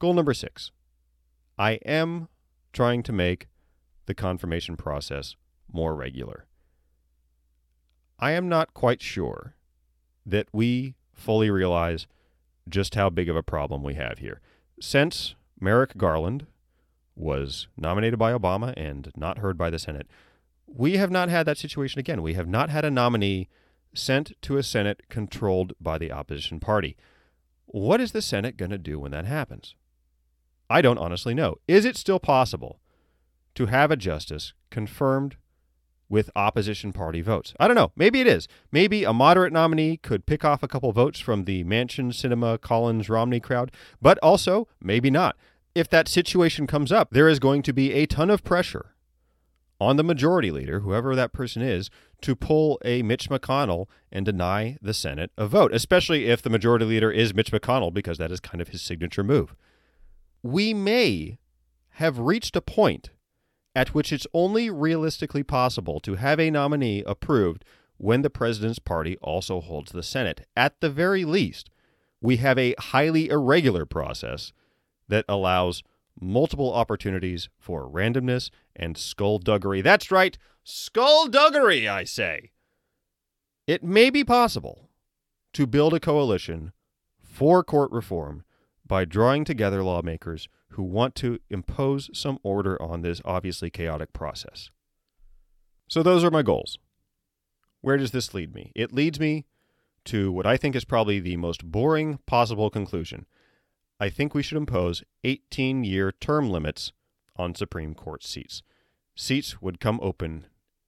Goal 0.00 0.12
number 0.12 0.34
six 0.34 0.72
I 1.56 1.72
am 1.86 2.26
trying 2.72 3.04
to 3.04 3.12
make 3.12 3.46
the 4.06 4.14
confirmation 4.14 4.76
process 4.76 5.36
more 5.72 5.94
regular. 5.94 6.46
I 8.18 8.32
am 8.32 8.48
not 8.48 8.74
quite 8.74 9.00
sure 9.00 9.54
that 10.26 10.48
we 10.52 10.96
fully 11.14 11.48
realize 11.48 12.08
just 12.68 12.96
how 12.96 13.08
big 13.08 13.28
of 13.28 13.36
a 13.36 13.42
problem 13.42 13.84
we 13.84 13.94
have 13.94 14.18
here. 14.18 14.40
Since 14.80 15.36
Merrick 15.60 15.96
Garland 15.96 16.46
was 17.14 17.68
nominated 17.76 18.18
by 18.18 18.32
Obama 18.32 18.74
and 18.76 19.10
not 19.16 19.38
heard 19.38 19.58
by 19.58 19.70
the 19.70 19.78
Senate, 19.78 20.06
we 20.66 20.96
have 20.96 21.10
not 21.10 21.28
had 21.28 21.46
that 21.46 21.58
situation 21.58 21.98
again. 21.98 22.22
We 22.22 22.34
have 22.34 22.48
not 22.48 22.70
had 22.70 22.84
a 22.84 22.90
nominee 22.90 23.48
sent 23.94 24.32
to 24.42 24.56
a 24.56 24.62
Senate 24.62 25.02
controlled 25.08 25.72
by 25.80 25.98
the 25.98 26.12
opposition 26.12 26.60
party. 26.60 26.96
What 27.66 28.00
is 28.00 28.12
the 28.12 28.22
Senate 28.22 28.56
going 28.56 28.70
to 28.70 28.78
do 28.78 28.98
when 28.98 29.10
that 29.12 29.26
happens? 29.26 29.74
I 30.68 30.80
don't 30.80 30.98
honestly 30.98 31.34
know. 31.34 31.56
Is 31.66 31.84
it 31.84 31.96
still 31.96 32.20
possible 32.20 32.80
to 33.54 33.66
have 33.66 33.90
a 33.90 33.96
justice 33.96 34.52
confirmed 34.70 35.36
with 36.10 36.28
opposition 36.34 36.92
party 36.92 37.22
votes. 37.22 37.54
I 37.58 37.68
don't 37.68 37.76
know. 37.76 37.92
Maybe 37.96 38.20
it 38.20 38.26
is. 38.26 38.48
Maybe 38.72 39.04
a 39.04 39.12
moderate 39.12 39.52
nominee 39.52 39.96
could 39.96 40.26
pick 40.26 40.44
off 40.44 40.62
a 40.62 40.68
couple 40.68 40.90
votes 40.92 41.20
from 41.20 41.44
the 41.44 41.62
Manchin 41.64 42.12
Sinema 42.12 42.60
Collins, 42.60 43.08
Romney 43.08 43.40
crowd, 43.40 43.70
but 44.02 44.18
also 44.18 44.66
maybe 44.82 45.08
not. 45.08 45.36
If 45.74 45.88
that 45.90 46.08
situation 46.08 46.66
comes 46.66 46.90
up, 46.90 47.10
there 47.10 47.28
is 47.28 47.38
going 47.38 47.62
to 47.62 47.72
be 47.72 47.92
a 47.92 48.06
ton 48.06 48.30
of 48.30 48.42
pressure 48.42 48.94
on 49.80 49.96
the 49.96 50.02
majority 50.02 50.50
leader, 50.50 50.80
whoever 50.80 51.14
that 51.14 51.32
person 51.32 51.62
is, 51.62 51.90
to 52.20 52.36
pull 52.36 52.78
a 52.84 53.02
Mitch 53.02 53.30
McConnell 53.30 53.86
and 54.12 54.26
deny 54.26 54.76
the 54.82 54.92
Senate 54.92 55.30
a 55.38 55.46
vote, 55.46 55.72
especially 55.72 56.26
if 56.26 56.42
the 56.42 56.50
majority 56.50 56.84
leader 56.84 57.10
is 57.10 57.34
Mitch 57.34 57.50
McConnell, 57.50 57.94
because 57.94 58.18
that 58.18 58.30
is 58.30 58.40
kind 58.40 58.60
of 58.60 58.68
his 58.68 58.82
signature 58.82 59.24
move. 59.24 59.54
We 60.42 60.74
may 60.74 61.38
have 61.94 62.18
reached 62.18 62.56
a 62.56 62.60
point 62.60 63.10
at 63.74 63.94
which 63.94 64.12
it's 64.12 64.26
only 64.34 64.68
realistically 64.68 65.42
possible 65.42 66.00
to 66.00 66.16
have 66.16 66.40
a 66.40 66.50
nominee 66.50 67.04
approved 67.06 67.64
when 67.96 68.22
the 68.22 68.30
president's 68.30 68.78
party 68.78 69.16
also 69.22 69.60
holds 69.60 69.92
the 69.92 70.02
Senate. 70.02 70.46
At 70.56 70.80
the 70.80 70.90
very 70.90 71.24
least, 71.24 71.70
we 72.20 72.36
have 72.38 72.58
a 72.58 72.74
highly 72.78 73.28
irregular 73.28 73.86
process 73.86 74.52
that 75.10 75.24
allows 75.28 75.82
multiple 76.20 76.72
opportunities 76.72 77.48
for 77.58 77.88
randomness 77.88 78.50
and 78.74 78.96
skullduggery. 78.96 79.80
That's 79.80 80.10
right, 80.10 80.36
skullduggery, 80.64 81.88
I 81.88 82.04
say. 82.04 82.50
It 83.66 83.84
may 83.84 84.10
be 84.10 84.24
possible 84.24 84.88
to 85.52 85.66
build 85.66 85.94
a 85.94 86.00
coalition 86.00 86.72
for 87.22 87.62
court 87.62 87.90
reform 87.92 88.44
by 88.86 89.04
drawing 89.04 89.44
together 89.44 89.82
lawmakers 89.82 90.48
who 90.70 90.82
want 90.82 91.14
to 91.16 91.38
impose 91.48 92.10
some 92.12 92.38
order 92.42 92.80
on 92.82 93.02
this 93.02 93.20
obviously 93.24 93.70
chaotic 93.70 94.12
process. 94.12 94.70
So, 95.88 96.02
those 96.02 96.22
are 96.24 96.30
my 96.30 96.42
goals. 96.42 96.78
Where 97.80 97.96
does 97.96 98.10
this 98.10 98.34
lead 98.34 98.54
me? 98.54 98.72
It 98.74 98.92
leads 98.92 99.18
me 99.18 99.46
to 100.06 100.30
what 100.32 100.46
I 100.46 100.56
think 100.56 100.76
is 100.76 100.84
probably 100.84 101.20
the 101.20 101.36
most 101.36 101.64
boring 101.64 102.18
possible 102.26 102.70
conclusion. 102.70 103.26
I 104.00 104.08
think 104.08 104.34
we 104.34 104.42
should 104.42 104.56
impose 104.56 105.04
18 105.24 105.84
year 105.84 106.10
term 106.10 106.50
limits 106.50 106.92
on 107.36 107.54
Supreme 107.54 107.94
Court 107.94 108.24
seats. 108.24 108.62
Seats 109.14 109.60
would 109.60 109.78
come 109.78 110.00
open 110.02 110.46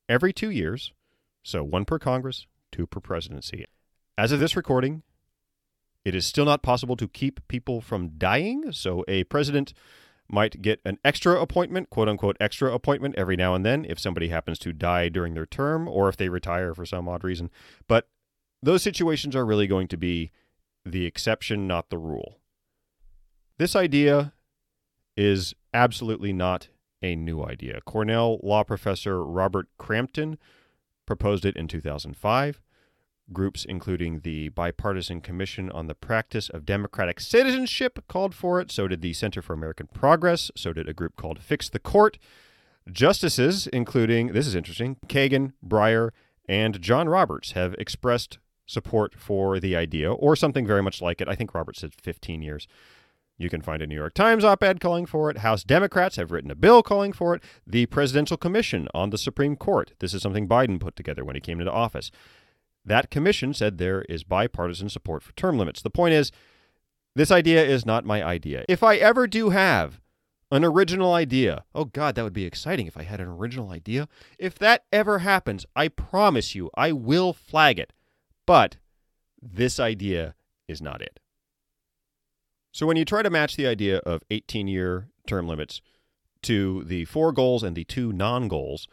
every 0.09 0.33
two 0.33 0.51
years, 0.51 0.92
so 1.42 1.62
one 1.62 1.85
per 1.85 1.98
Congress, 1.98 2.46
two 2.70 2.87
per 2.87 3.01
presidency. 3.01 3.66
As 4.16 4.33
of 4.33 4.40
this 4.40 4.57
recording, 4.57 5.03
it 6.07 6.14
is 6.14 6.27
still 6.27 6.46
not 6.46 6.62
possible 6.62 6.96
to 6.96 7.07
keep 7.07 7.46
people 7.48 7.83
from 7.83 8.16
dying, 8.16 8.72
so 8.72 9.05
a 9.07 9.25
president 9.25 9.75
might 10.27 10.62
get 10.62 10.81
an 10.87 10.98
extra 11.05 11.38
appointment, 11.38 11.90
quote 11.90 12.09
unquote, 12.09 12.38
extra 12.40 12.72
appointment 12.72 13.14
every 13.18 13.37
now 13.37 13.55
and 13.55 13.66
then 13.66 13.85
if 13.87 13.98
somebody 13.98 14.29
happens 14.29 14.59
to 14.61 14.72
die 14.72 15.11
during 15.11 15.35
their 15.35 15.44
term 15.44 15.87
or 15.87 16.09
if 16.09 16.16
they 16.16 16.31
retire 16.31 16.75
for 16.75 16.87
some 16.87 17.07
odd 17.09 17.22
reason. 17.22 17.51
But 17.87 18.09
those 18.62 18.83
situations 18.83 19.37
are 19.37 19.44
really 19.44 19.66
going 19.66 19.88
to 19.88 19.98
be 19.98 20.31
the 20.87 21.05
exception, 21.05 21.66
not 21.66 21.90
the 21.90 21.98
rule. 21.98 22.38
This 23.62 23.77
idea 23.77 24.33
is 25.16 25.55
absolutely 25.72 26.33
not 26.33 26.66
a 27.01 27.14
new 27.14 27.44
idea. 27.44 27.81
Cornell 27.87 28.40
law 28.42 28.64
professor 28.64 29.25
Robert 29.25 29.68
Cramton 29.79 30.37
proposed 31.07 31.44
it 31.44 31.55
in 31.55 31.68
2005. 31.68 32.61
Groups 33.33 33.64
including 33.64 34.22
the 34.25 34.48
Bipartisan 34.48 35.20
Commission 35.20 35.70
on 35.70 35.87
the 35.87 35.94
Practice 35.94 36.48
of 36.48 36.66
Democratic 36.66 37.20
Citizenship 37.20 38.03
called 38.09 38.35
for 38.35 38.61
it. 38.61 38.72
So 38.72 38.88
did 38.88 39.01
the 39.01 39.12
Center 39.12 39.40
for 39.40 39.53
American 39.53 39.87
Progress. 39.87 40.51
So 40.57 40.72
did 40.72 40.88
a 40.88 40.92
group 40.92 41.14
called 41.14 41.38
Fix 41.38 41.68
the 41.68 41.79
Court. 41.79 42.18
Justices, 42.90 43.68
including, 43.68 44.33
this 44.33 44.48
is 44.48 44.57
interesting, 44.57 44.96
Kagan, 45.07 45.53
Breyer, 45.64 46.11
and 46.48 46.83
John 46.83 47.09
Roberts, 47.09 47.53
have 47.53 47.75
expressed 47.75 48.38
support 48.66 49.14
for 49.16 49.61
the 49.61 49.77
idea 49.77 50.12
or 50.12 50.35
something 50.35 50.66
very 50.66 50.83
much 50.83 51.01
like 51.01 51.20
it. 51.20 51.29
I 51.29 51.37
think 51.37 51.55
Roberts 51.55 51.83
said 51.83 51.94
15 51.94 52.42
years. 52.42 52.66
You 53.38 53.51
can 53.51 53.62
find 53.62 53.83
a 53.83 53.87
New 53.87 53.97
York 53.97 54.14
Times 54.14 54.45
op 54.45 54.62
ed 54.62 54.81
calling 54.81 55.07
for 55.07 55.31
it. 55.31 55.38
House 55.38 55.64
Democrats 55.64 56.16
have 56.16 56.31
written 56.31 56.51
a 56.51 56.55
bill 56.55 56.83
calling 56.83 57.12
for 57.12 57.35
it. 57.35 57.42
The 57.66 57.87
Presidential 57.87 58.37
Commission 58.37 58.88
on 58.95 59.11
the 59.11 59.18
Supreme 59.18 59.57
Court. 59.57 59.92
This 59.99 60.14
is 60.14 60.23
something 60.23 60.49
Biden 60.49 60.79
put 60.79 60.97
together 60.97 61.25
when 61.25 61.35
he 61.35 61.40
came 61.40 61.59
into 61.59 61.73
office. 61.73 62.11
That 62.85 63.11
commission 63.11 63.55
said 63.55 63.79
there 63.79 64.03
is 64.03 64.25
bipartisan 64.25 64.88
support 64.88 65.23
for 65.23 65.33
term 65.33 65.59
limits. 65.59 65.83
The 65.83 65.90
point 65.90 66.14
is, 66.14 66.31
this 67.14 67.31
idea 67.31 67.64
is 67.64 67.85
not 67.85 68.05
my 68.05 68.23
idea. 68.23 68.64
If 68.68 68.83
I 68.83 68.97
ever 68.97 69.27
do 69.27 69.51
have 69.51 70.01
an 70.51 70.64
original 70.64 71.14
idea, 71.14 71.64
oh 71.75 71.85
God, 71.85 72.14
that 72.14 72.25
would 72.25 72.33
be 72.33 72.45
exciting 72.45 72.87
if 72.87 72.97
I 72.97 73.03
had 73.03 73.21
an 73.21 73.29
original 73.29 73.71
idea. 73.71 74.09
If 74.38 74.59
that 74.59 74.85
ever 74.92 75.21
happens, 75.21 75.64
I 75.75 75.88
promise 75.88 76.55
you, 76.55 76.71
I 76.75 76.92
will 76.92 77.33
flag 77.33 77.79
it. 77.79 77.92
But 78.47 78.77
this 79.40 79.79
idea 79.79 80.35
is 80.68 80.83
not 80.83 81.03
it. 81.03 81.21
So 82.73 82.87
when 82.87 82.97
you 82.97 83.05
try 83.05 83.23
to 83.23 83.31
match 83.31 83.57
the 83.57 83.67
idea 83.67 83.99
of 83.99 84.25
18 84.31 84.67
year 84.67 85.09
term 85.27 85.47
limits 85.47 85.81
to 86.43 86.83
the 86.85 87.05
four 87.05 87.31
goals 87.33 87.63
and 87.63 87.77
the 87.77 87.85
two 87.85 88.13
non 88.13 88.49
goals, 88.49 88.89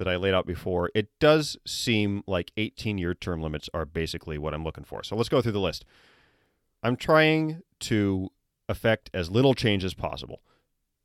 that 0.00 0.08
I 0.08 0.16
laid 0.16 0.32
out 0.34 0.46
before, 0.46 0.90
it 0.94 1.08
does 1.18 1.58
seem 1.66 2.22
like 2.26 2.52
18 2.56 2.96
year 2.96 3.14
term 3.14 3.42
limits 3.42 3.68
are 3.74 3.84
basically 3.84 4.38
what 4.38 4.54
I'm 4.54 4.64
looking 4.64 4.84
for. 4.84 5.04
So 5.04 5.14
let's 5.14 5.28
go 5.28 5.42
through 5.42 5.52
the 5.52 5.60
list. 5.60 5.84
I'm 6.82 6.96
trying 6.96 7.60
to 7.80 8.30
affect 8.66 9.10
as 9.12 9.30
little 9.30 9.52
change 9.52 9.84
as 9.84 9.92
possible. 9.92 10.40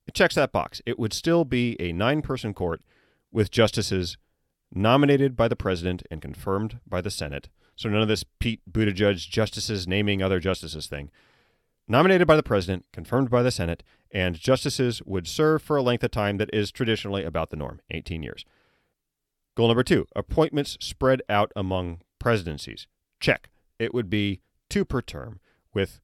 It 0.07 0.13
checks 0.13 0.35
that 0.35 0.53
box. 0.53 0.81
It 0.85 0.97
would 0.97 1.11
still 1.11 1.43
be 1.43 1.75
a 1.77 1.91
nine 1.91 2.21
person 2.21 2.53
court 2.53 2.81
with 3.31 3.51
justices 3.51 4.17
nominated 4.73 5.35
by 5.35 5.49
the 5.49 5.55
president 5.57 6.03
and 6.09 6.21
confirmed 6.21 6.79
by 6.87 7.01
the 7.01 7.11
Senate. 7.11 7.49
So 7.75 7.89
none 7.89 8.01
of 8.01 8.07
this 8.07 8.23
Pete 8.39 8.61
Buttigieg 8.71 9.29
justices 9.29 9.87
naming 9.87 10.21
other 10.21 10.39
justices 10.39 10.87
thing. 10.87 11.11
Nominated 11.87 12.25
by 12.27 12.35
the 12.35 12.43
president, 12.43 12.85
confirmed 12.91 13.29
by 13.29 13.43
the 13.43 13.51
Senate, 13.51 13.83
and 14.11 14.39
justices 14.39 15.01
would 15.05 15.27
serve 15.27 15.61
for 15.61 15.77
a 15.77 15.83
length 15.83 16.03
of 16.03 16.11
time 16.11 16.37
that 16.37 16.49
is 16.53 16.71
traditionally 16.71 17.23
about 17.23 17.51
the 17.51 17.57
norm 17.57 17.79
18 17.91 18.23
years. 18.23 18.43
Goal 19.55 19.67
number 19.67 19.83
two 19.83 20.07
appointments 20.15 20.77
spread 20.81 21.21
out 21.29 21.51
among 21.55 22.01
presidencies. 22.19 22.87
Check. 23.19 23.49
It 23.77 23.93
would 23.93 24.09
be 24.09 24.41
two 24.69 24.83
per 24.83 25.01
term 25.01 25.39
with, 25.73 26.01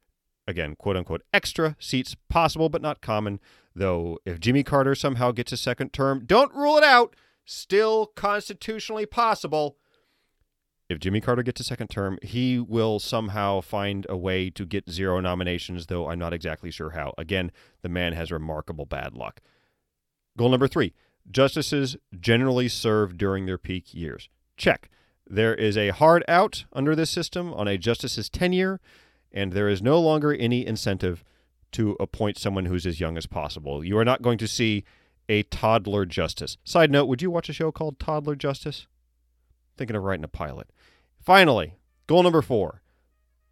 again, 0.48 0.76
quote 0.76 0.98
unquote, 0.98 1.24
extra 1.34 1.76
seats 1.80 2.16
possible 2.30 2.70
but 2.70 2.82
not 2.82 3.02
common. 3.02 3.40
Though 3.76 4.20
if 4.26 4.40
Jimmy 4.40 4.64
Carter 4.64 4.94
somehow 4.94 5.32
gets 5.32 5.52
a 5.52 5.58
second 5.58 5.94
term, 5.94 6.26
don't 6.26 6.54
rule 6.54 6.78
it 6.78 6.84
out. 6.84 7.16
Still 7.44 8.06
constitutionally 8.06 9.06
possible. 9.06 9.78
If 10.92 11.00
Jimmy 11.00 11.22
Carter 11.22 11.44
gets 11.44 11.62
a 11.62 11.64
second 11.64 11.90
term, 11.90 12.20
he 12.22 12.60
will 12.60 13.00
somehow 13.00 13.62
find 13.62 14.06
a 14.10 14.18
way 14.18 14.50
to 14.52 14.66
get 14.66 14.90
zero 14.90 15.20
nominations, 15.20 15.88
though 15.88 16.10
I'm 16.10 16.20
not 16.20 16.34
exactly 16.34 16.72
sure 16.72 16.92
how. 16.92 17.14
Again, 17.18 17.52
the 17.82 17.90
man 17.90 18.14
has 18.14 18.32
remarkable 18.32 18.86
bad 18.86 19.14
luck. 19.14 19.42
Goal 20.38 20.50
number 20.50 20.68
three 20.68 20.94
justices 21.30 21.98
generally 22.20 22.68
serve 22.68 23.18
during 23.18 23.46
their 23.46 23.58
peak 23.58 23.94
years. 23.94 24.30
Check. 24.58 24.90
There 25.28 25.56
is 25.56 25.78
a 25.78 25.90
hard 25.90 26.24
out 26.28 26.66
under 26.74 26.96
this 26.96 27.10
system 27.10 27.54
on 27.54 27.68
a 27.68 27.78
justice's 27.78 28.30
tenure, 28.30 28.82
and 29.32 29.54
there 29.54 29.70
is 29.70 29.82
no 29.82 30.00
longer 30.00 30.34
any 30.34 30.66
incentive 30.66 31.24
to 31.72 31.96
appoint 32.00 32.38
someone 32.38 32.66
who's 32.66 32.86
as 32.86 33.00
young 33.00 33.18
as 33.18 33.28
possible. 33.28 33.84
You 33.84 33.98
are 33.98 34.06
not 34.06 34.22
going 34.22 34.38
to 34.40 34.48
see 34.48 34.84
a 35.30 35.44
toddler 35.44 36.06
justice. 36.06 36.58
Side 36.66 36.92
note, 36.92 37.06
would 37.06 37.22
you 37.22 37.32
watch 37.32 37.48
a 37.48 37.54
show 37.54 37.72
called 37.72 38.00
Toddler 38.00 38.36
Justice? 38.36 38.88
Thinking 39.78 39.96
of 39.96 40.04
writing 40.04 40.26
a 40.26 40.28
pilot. 40.28 40.70
Finally, 41.22 41.76
goal 42.08 42.24
number 42.24 42.42
four. 42.42 42.82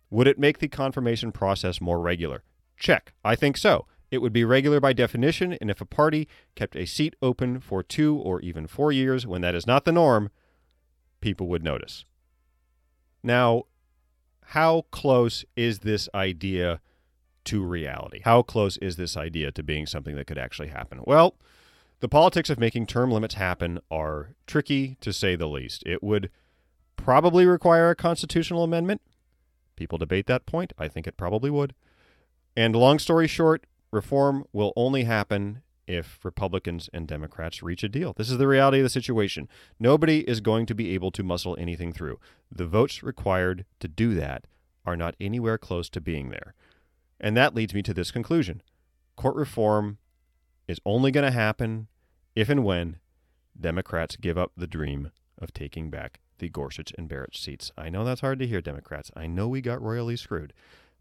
Would 0.10 0.28
it 0.28 0.40
make 0.40 0.58
the 0.58 0.68
confirmation 0.68 1.32
process 1.32 1.80
more 1.80 2.00
regular? 2.00 2.44
Check. 2.78 3.14
I 3.24 3.36
think 3.36 3.58
so. 3.58 3.86
It 4.10 4.20
would 4.20 4.34
be 4.34 4.44
regular 4.44 4.80
by 4.80 4.94
definition, 4.94 5.54
and 5.62 5.70
if 5.70 5.80
a 5.80 5.86
party 5.86 6.28
kept 6.56 6.76
a 6.76 6.86
seat 6.86 7.16
open 7.22 7.60
for 7.60 7.84
two 7.84 8.16
or 8.16 8.42
even 8.42 8.66
four 8.66 8.92
years 8.92 9.28
when 9.28 9.42
that 9.42 9.54
is 9.54 9.68
not 9.68 9.86
the 9.86 9.92
norm, 9.92 10.32
people 11.22 11.48
would 11.48 11.64
notice. 11.64 12.06
Now, 13.22 13.66
how 14.46 14.86
close 14.90 15.46
is 15.56 15.80
this 15.80 16.10
idea 16.16 16.82
to 17.46 17.64
reality? 17.64 18.22
How 18.26 18.42
close 18.42 18.78
is 18.78 18.96
this 18.96 19.16
idea 19.16 19.52
to 19.52 19.62
being 19.62 19.86
something 19.86 20.16
that 20.16 20.26
could 20.26 20.40
actually 20.40 20.70
happen? 20.70 21.02
Well, 21.04 21.36
the 22.00 22.10
politics 22.10 22.50
of 22.50 22.60
making 22.60 22.88
term 22.88 23.12
limits 23.12 23.36
happen 23.36 23.80
are 23.92 24.34
tricky 24.48 24.98
to 25.02 25.14
say 25.14 25.36
the 25.36 25.48
least. 25.48 25.84
It 25.86 26.02
would 26.02 26.32
probably 27.04 27.46
require 27.46 27.90
a 27.90 27.96
constitutional 27.96 28.64
amendment. 28.64 29.02
People 29.76 29.98
debate 29.98 30.28
that 30.28 30.46
point. 30.46 30.74
I 30.78 30.88
think 30.88 31.08
it 31.08 31.18
probably 31.18 31.50
would. 31.50 31.74
And 32.56 32.76
long 32.76 33.00
story 33.00 33.28
short, 33.28 33.66
reform 33.92 34.46
will 34.52 34.74
only 34.76 35.06
happen 35.06 35.62
if 35.88 36.20
Republicans 36.24 36.90
and 36.94 37.08
Democrats 37.08 37.64
reach 37.64 37.84
a 37.84 37.90
deal. 37.90 38.14
This 38.14 38.30
is 38.30 38.38
the 38.38 38.48
reality 38.48 38.80
of 38.80 38.84
the 38.84 38.90
situation. 38.90 39.48
Nobody 39.80 40.20
is 40.30 40.42
going 40.42 40.66
to 40.68 40.76
be 40.76 40.94
able 40.94 41.10
to 41.12 41.24
muscle 41.24 41.56
anything 41.58 41.92
through. 41.94 42.20
The 42.52 42.68
votes 42.68 43.02
required 43.02 43.66
to 43.80 43.88
do 43.88 44.14
that 44.16 44.46
are 44.86 44.96
not 44.96 45.16
anywhere 45.20 45.58
close 45.58 45.90
to 45.90 46.02
being 46.02 46.30
there. 46.30 46.54
And 47.20 47.36
that 47.36 47.56
leads 47.56 47.74
me 47.74 47.82
to 47.84 47.94
this 47.94 48.12
conclusion 48.12 48.62
court 49.16 49.36
reform 49.36 49.98
is 50.68 50.80
only 50.86 51.12
going 51.12 51.26
to 51.26 51.32
happen 51.32 51.88
if 52.36 52.48
and 52.48 52.64
when 52.64 52.98
Democrats 53.60 54.16
give 54.16 54.38
up 54.38 54.54
the 54.56 54.68
dream 54.68 55.12
of 55.38 55.52
taking 55.52 55.90
back 55.90 56.20
the 56.40 56.50
Gorsuch 56.50 56.94
and 56.98 57.08
Barrett 57.08 57.36
seats. 57.36 57.72
I 57.78 57.90
know 57.90 58.04
that's 58.04 58.22
hard 58.22 58.40
to 58.40 58.48
hear, 58.48 58.62
Democrats. 58.62 59.12
I 59.16 59.28
know 59.28 59.48
we 59.48 59.62
got 59.62 59.82
royally 59.82 60.16
screwed. 60.16 60.54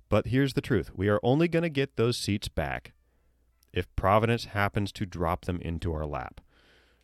But 0.09 0.29
here's 0.29 0.55
the 0.55 0.61
truth 0.61 0.91
we 0.95 1.09
are 1.09 1.21
only 1.23 1.49
going 1.49 1.63
to 1.63 1.69
get 1.69 1.97
those 1.97 2.17
seats 2.17 2.49
back 2.49 2.93
if 3.73 3.95
Providence 3.97 4.47
happens 4.47 4.93
to 4.93 5.07
drop 5.07 5.45
them 5.45 5.61
into 5.61 5.93
our 5.93 6.07
lap. 6.07 6.41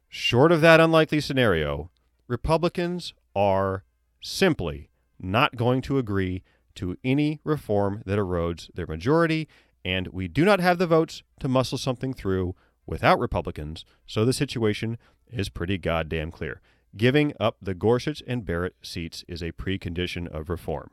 Short 0.08 0.52
of 0.52 0.60
that 0.60 0.80
unlikely 0.80 1.20
scenario, 1.20 1.90
Republicans 2.28 3.12
are 3.34 3.84
simply 4.20 4.88
not 5.20 5.56
going 5.56 5.82
to 5.82 5.98
agree 5.98 6.42
to 6.76 6.96
any 7.04 7.40
reform 7.44 8.02
that 8.06 8.18
erodes 8.18 8.72
their 8.74 8.86
majority, 8.86 9.48
and 9.84 10.08
we 10.08 10.28
do 10.28 10.44
not 10.44 10.60
have 10.60 10.78
the 10.78 10.86
votes 10.86 11.22
to 11.40 11.48
muscle 11.48 11.78
something 11.78 12.14
through 12.14 12.54
without 12.86 13.18
Republicans, 13.18 13.84
so 14.06 14.24
the 14.24 14.32
situation 14.32 14.98
is 15.30 15.48
pretty 15.48 15.78
goddamn 15.78 16.30
clear. 16.30 16.60
Giving 16.96 17.33
up 17.40 17.57
the 17.61 17.74
Gorsuch 17.74 18.22
and 18.26 18.44
Barrett 18.44 18.76
seats 18.83 19.24
is 19.26 19.42
a 19.42 19.52
precondition 19.52 20.28
of 20.28 20.48
reform. 20.48 20.90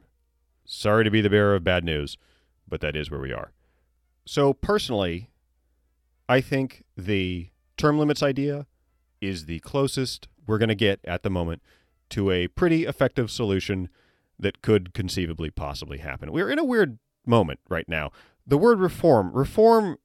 Sorry 0.66 1.04
to 1.04 1.12
be 1.12 1.22
the 1.22 1.30
bearer 1.30 1.56
of 1.56 1.64
bad 1.64 1.84
news, 1.84 2.18
but 2.68 2.82
that 2.82 2.96
is 2.96 3.12
where 3.12 3.20
we 3.20 3.32
are. 3.32 3.52
So, 4.26 4.54
personally, 4.54 5.30
I 6.28 6.42
think 6.42 6.84
the 6.98 7.50
term 7.78 8.00
limits 8.00 8.24
idea 8.24 8.66
is 9.20 9.46
the 9.46 9.60
closest 9.60 10.28
we're 10.48 10.58
going 10.58 10.70
to 10.70 10.76
get 10.76 11.00
at 11.04 11.24
the 11.24 11.30
moment 11.30 11.62
to 12.10 12.32
a 12.32 12.48
pretty 12.48 12.86
effective 12.86 13.30
solution 13.30 13.90
that 14.40 14.62
could 14.62 14.94
conceivably 14.94 15.52
possibly 15.52 16.00
happen. 16.00 16.32
We're 16.32 16.50
in 16.50 16.60
a 16.60 16.64
weird 16.64 16.98
moment 17.26 17.60
right 17.70 17.88
now. 17.88 18.12
The 18.46 18.58
word 18.58 18.80
reform, 18.80 19.32
reform 19.34 19.98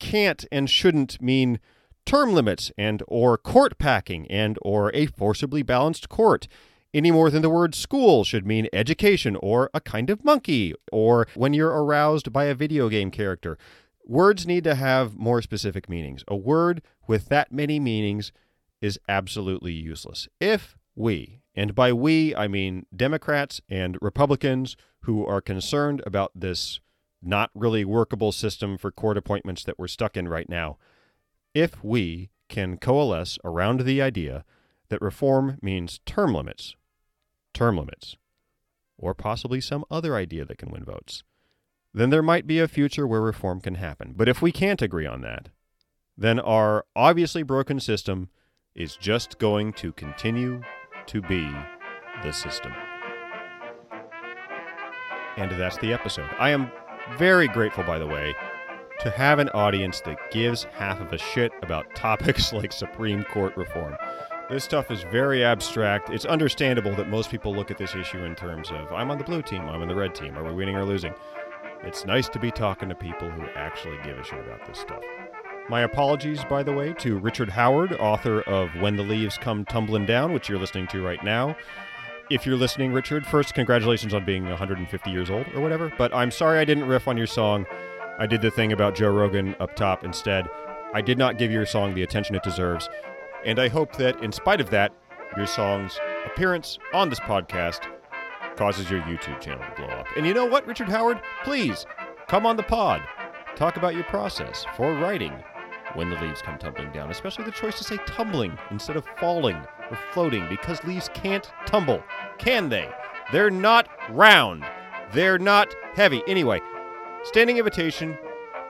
can't 0.00 0.44
and 0.50 0.68
shouldn't 0.68 1.22
mean 1.22 1.60
term 2.08 2.32
limits 2.32 2.72
and 2.78 3.02
or 3.06 3.36
court 3.36 3.76
packing 3.78 4.26
and 4.30 4.58
or 4.62 4.90
a 4.94 5.04
forcibly 5.04 5.62
balanced 5.62 6.08
court 6.08 6.48
any 6.94 7.10
more 7.10 7.28
than 7.30 7.42
the 7.42 7.50
word 7.50 7.74
school 7.74 8.24
should 8.24 8.46
mean 8.46 8.66
education 8.72 9.36
or 9.42 9.68
a 9.74 9.80
kind 9.80 10.08
of 10.08 10.24
monkey 10.24 10.74
or 10.90 11.28
when 11.34 11.52
you're 11.52 11.84
aroused 11.84 12.32
by 12.32 12.44
a 12.44 12.54
video 12.54 12.88
game 12.88 13.10
character. 13.10 13.58
Words 14.06 14.46
need 14.46 14.64
to 14.64 14.74
have 14.74 15.18
more 15.18 15.42
specific 15.42 15.86
meanings. 15.90 16.24
A 16.26 16.34
word 16.34 16.80
with 17.06 17.28
that 17.28 17.52
many 17.52 17.78
meanings 17.78 18.32
is 18.80 18.98
absolutely 19.06 19.72
useless. 19.74 20.28
If 20.40 20.78
we, 20.96 21.42
and 21.54 21.74
by 21.74 21.92
we 21.92 22.34
I 22.34 22.48
mean 22.48 22.86
Democrats 22.96 23.60
and 23.68 23.98
Republicans 24.00 24.78
who 25.00 25.26
are 25.26 25.42
concerned 25.42 26.02
about 26.06 26.32
this 26.34 26.80
not 27.20 27.50
really 27.54 27.84
workable 27.84 28.32
system 28.32 28.78
for 28.78 28.90
court 28.90 29.18
appointments 29.18 29.62
that 29.64 29.78
we're 29.78 29.88
stuck 29.88 30.16
in 30.16 30.26
right 30.26 30.48
now, 30.48 30.78
if 31.54 31.82
we 31.82 32.30
can 32.48 32.78
coalesce 32.78 33.38
around 33.44 33.80
the 33.80 34.00
idea 34.00 34.44
that 34.88 35.02
reform 35.02 35.58
means 35.60 36.00
term 36.06 36.34
limits, 36.34 36.74
term 37.52 37.76
limits, 37.76 38.16
or 38.96 39.14
possibly 39.14 39.60
some 39.60 39.84
other 39.90 40.16
idea 40.16 40.44
that 40.44 40.58
can 40.58 40.70
win 40.70 40.84
votes, 40.84 41.22
then 41.94 42.10
there 42.10 42.22
might 42.22 42.46
be 42.46 42.58
a 42.58 42.68
future 42.68 43.06
where 43.06 43.20
reform 43.20 43.60
can 43.60 43.76
happen. 43.76 44.14
But 44.16 44.28
if 44.28 44.42
we 44.42 44.52
can't 44.52 44.82
agree 44.82 45.06
on 45.06 45.20
that, 45.22 45.48
then 46.16 46.40
our 46.40 46.84
obviously 46.96 47.42
broken 47.42 47.80
system 47.80 48.28
is 48.74 48.96
just 48.96 49.38
going 49.38 49.72
to 49.74 49.92
continue 49.92 50.62
to 51.06 51.22
be 51.22 51.48
the 52.22 52.32
system. 52.32 52.72
And 55.36 55.52
that's 55.52 55.78
the 55.78 55.92
episode. 55.92 56.28
I 56.38 56.50
am 56.50 56.70
very 57.16 57.48
grateful, 57.48 57.84
by 57.84 57.98
the 57.98 58.06
way, 58.06 58.34
to 59.00 59.10
have 59.10 59.38
an 59.38 59.48
audience 59.50 60.00
that 60.00 60.30
gives 60.30 60.64
half 60.64 61.00
of 61.00 61.12
a 61.12 61.18
shit 61.18 61.52
about 61.62 61.86
topics 61.94 62.52
like 62.52 62.72
Supreme 62.72 63.24
Court 63.24 63.56
reform. 63.56 63.96
This 64.50 64.64
stuff 64.64 64.90
is 64.90 65.02
very 65.04 65.44
abstract. 65.44 66.10
It's 66.10 66.24
understandable 66.24 66.94
that 66.96 67.08
most 67.08 67.30
people 67.30 67.54
look 67.54 67.70
at 67.70 67.78
this 67.78 67.94
issue 67.94 68.24
in 68.24 68.34
terms 68.34 68.70
of 68.70 68.90
I'm 68.92 69.10
on 69.10 69.18
the 69.18 69.24
blue 69.24 69.42
team, 69.42 69.62
I'm 69.62 69.82
on 69.82 69.88
the 69.88 69.94
red 69.94 70.14
team, 70.14 70.36
are 70.36 70.44
we 70.44 70.52
winning 70.52 70.76
or 70.76 70.84
losing? 70.84 71.14
It's 71.82 72.04
nice 72.04 72.28
to 72.30 72.38
be 72.38 72.50
talking 72.50 72.88
to 72.88 72.94
people 72.94 73.30
who 73.30 73.42
actually 73.54 73.98
give 74.02 74.18
a 74.18 74.24
shit 74.24 74.40
about 74.40 74.66
this 74.66 74.78
stuff. 74.78 75.02
My 75.68 75.82
apologies, 75.82 76.42
by 76.44 76.62
the 76.62 76.72
way, 76.72 76.94
to 76.94 77.18
Richard 77.18 77.50
Howard, 77.50 77.92
author 77.94 78.40
of 78.42 78.70
When 78.80 78.96
the 78.96 79.02
Leaves 79.02 79.36
Come 79.38 79.64
Tumbling 79.66 80.06
Down, 80.06 80.32
which 80.32 80.48
you're 80.48 80.58
listening 80.58 80.86
to 80.88 81.04
right 81.04 81.22
now 81.22 81.56
if 82.30 82.44
you're 82.44 82.56
listening, 82.56 82.92
Richard, 82.92 83.26
first, 83.26 83.54
congratulations 83.54 84.12
on 84.12 84.24
being 84.24 84.44
150 84.44 85.10
years 85.10 85.30
old 85.30 85.46
or 85.54 85.60
whatever. 85.60 85.92
But 85.96 86.14
I'm 86.14 86.30
sorry 86.30 86.58
I 86.58 86.64
didn't 86.64 86.84
riff 86.84 87.08
on 87.08 87.16
your 87.16 87.26
song. 87.26 87.66
I 88.18 88.26
did 88.26 88.42
the 88.42 88.50
thing 88.50 88.72
about 88.72 88.96
Joe 88.96 89.10
Rogan 89.10 89.54
up 89.60 89.76
top 89.76 90.04
instead. 90.04 90.48
I 90.92 91.00
did 91.00 91.18
not 91.18 91.38
give 91.38 91.52
your 91.52 91.66
song 91.66 91.94
the 91.94 92.02
attention 92.02 92.34
it 92.34 92.42
deserves. 92.42 92.88
And 93.44 93.60
I 93.60 93.68
hope 93.68 93.96
that, 93.96 94.22
in 94.24 94.32
spite 94.32 94.60
of 94.60 94.70
that, 94.70 94.92
your 95.36 95.46
song's 95.46 96.00
appearance 96.26 96.78
on 96.92 97.10
this 97.10 97.20
podcast 97.20 97.82
causes 98.56 98.90
your 98.90 99.02
YouTube 99.02 99.40
channel 99.40 99.64
to 99.64 99.76
blow 99.76 99.94
up. 99.94 100.06
And 100.16 100.26
you 100.26 100.34
know 100.34 100.46
what, 100.46 100.66
Richard 100.66 100.88
Howard? 100.88 101.20
Please 101.44 101.86
come 102.26 102.44
on 102.44 102.56
the 102.56 102.62
pod. 102.64 103.02
Talk 103.54 103.76
about 103.76 103.94
your 103.94 104.04
process 104.04 104.66
for 104.76 104.94
writing 104.94 105.32
when 105.94 106.10
the 106.10 106.20
leaves 106.20 106.42
come 106.42 106.58
tumbling 106.58 106.90
down, 106.90 107.10
especially 107.10 107.44
the 107.44 107.52
choice 107.52 107.78
to 107.78 107.84
say 107.84 107.98
tumbling 108.06 108.58
instead 108.70 108.96
of 108.96 109.06
falling 109.18 109.56
or 109.90 109.98
floating 110.12 110.46
because 110.48 110.82
leaves 110.82 111.08
can't 111.14 111.50
tumble, 111.66 112.02
can 112.38 112.68
they? 112.68 112.88
They're 113.32 113.50
not 113.50 113.88
round. 114.10 114.64
They're 115.12 115.38
not 115.38 115.74
heavy. 115.94 116.22
Anyway, 116.26 116.60
standing 117.24 117.58
invitation 117.58 118.16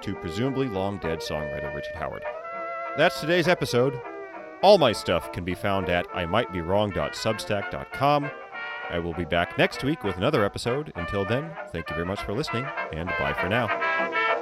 to 0.00 0.14
presumably 0.14 0.68
long 0.68 0.98
dead 0.98 1.20
songwriter 1.20 1.74
Richard 1.74 1.94
Howard. 1.94 2.24
That's 2.96 3.20
today's 3.20 3.48
episode. 3.48 4.00
All 4.62 4.78
my 4.78 4.92
stuff 4.92 5.32
can 5.32 5.44
be 5.44 5.54
found 5.54 5.88
at 5.88 6.06
I 6.12 6.26
might 6.26 6.52
be 6.52 6.60
wrong.substack.com. 6.60 8.30
I 8.90 8.98
will 8.98 9.14
be 9.14 9.24
back 9.24 9.58
next 9.58 9.84
week 9.84 10.02
with 10.02 10.16
another 10.16 10.44
episode. 10.44 10.92
Until 10.96 11.24
then, 11.24 11.50
thank 11.72 11.88
you 11.90 11.94
very 11.94 12.06
much 12.06 12.22
for 12.22 12.32
listening, 12.32 12.66
and 12.92 13.08
bye 13.18 13.34
for 13.34 13.48
now. 13.48 14.36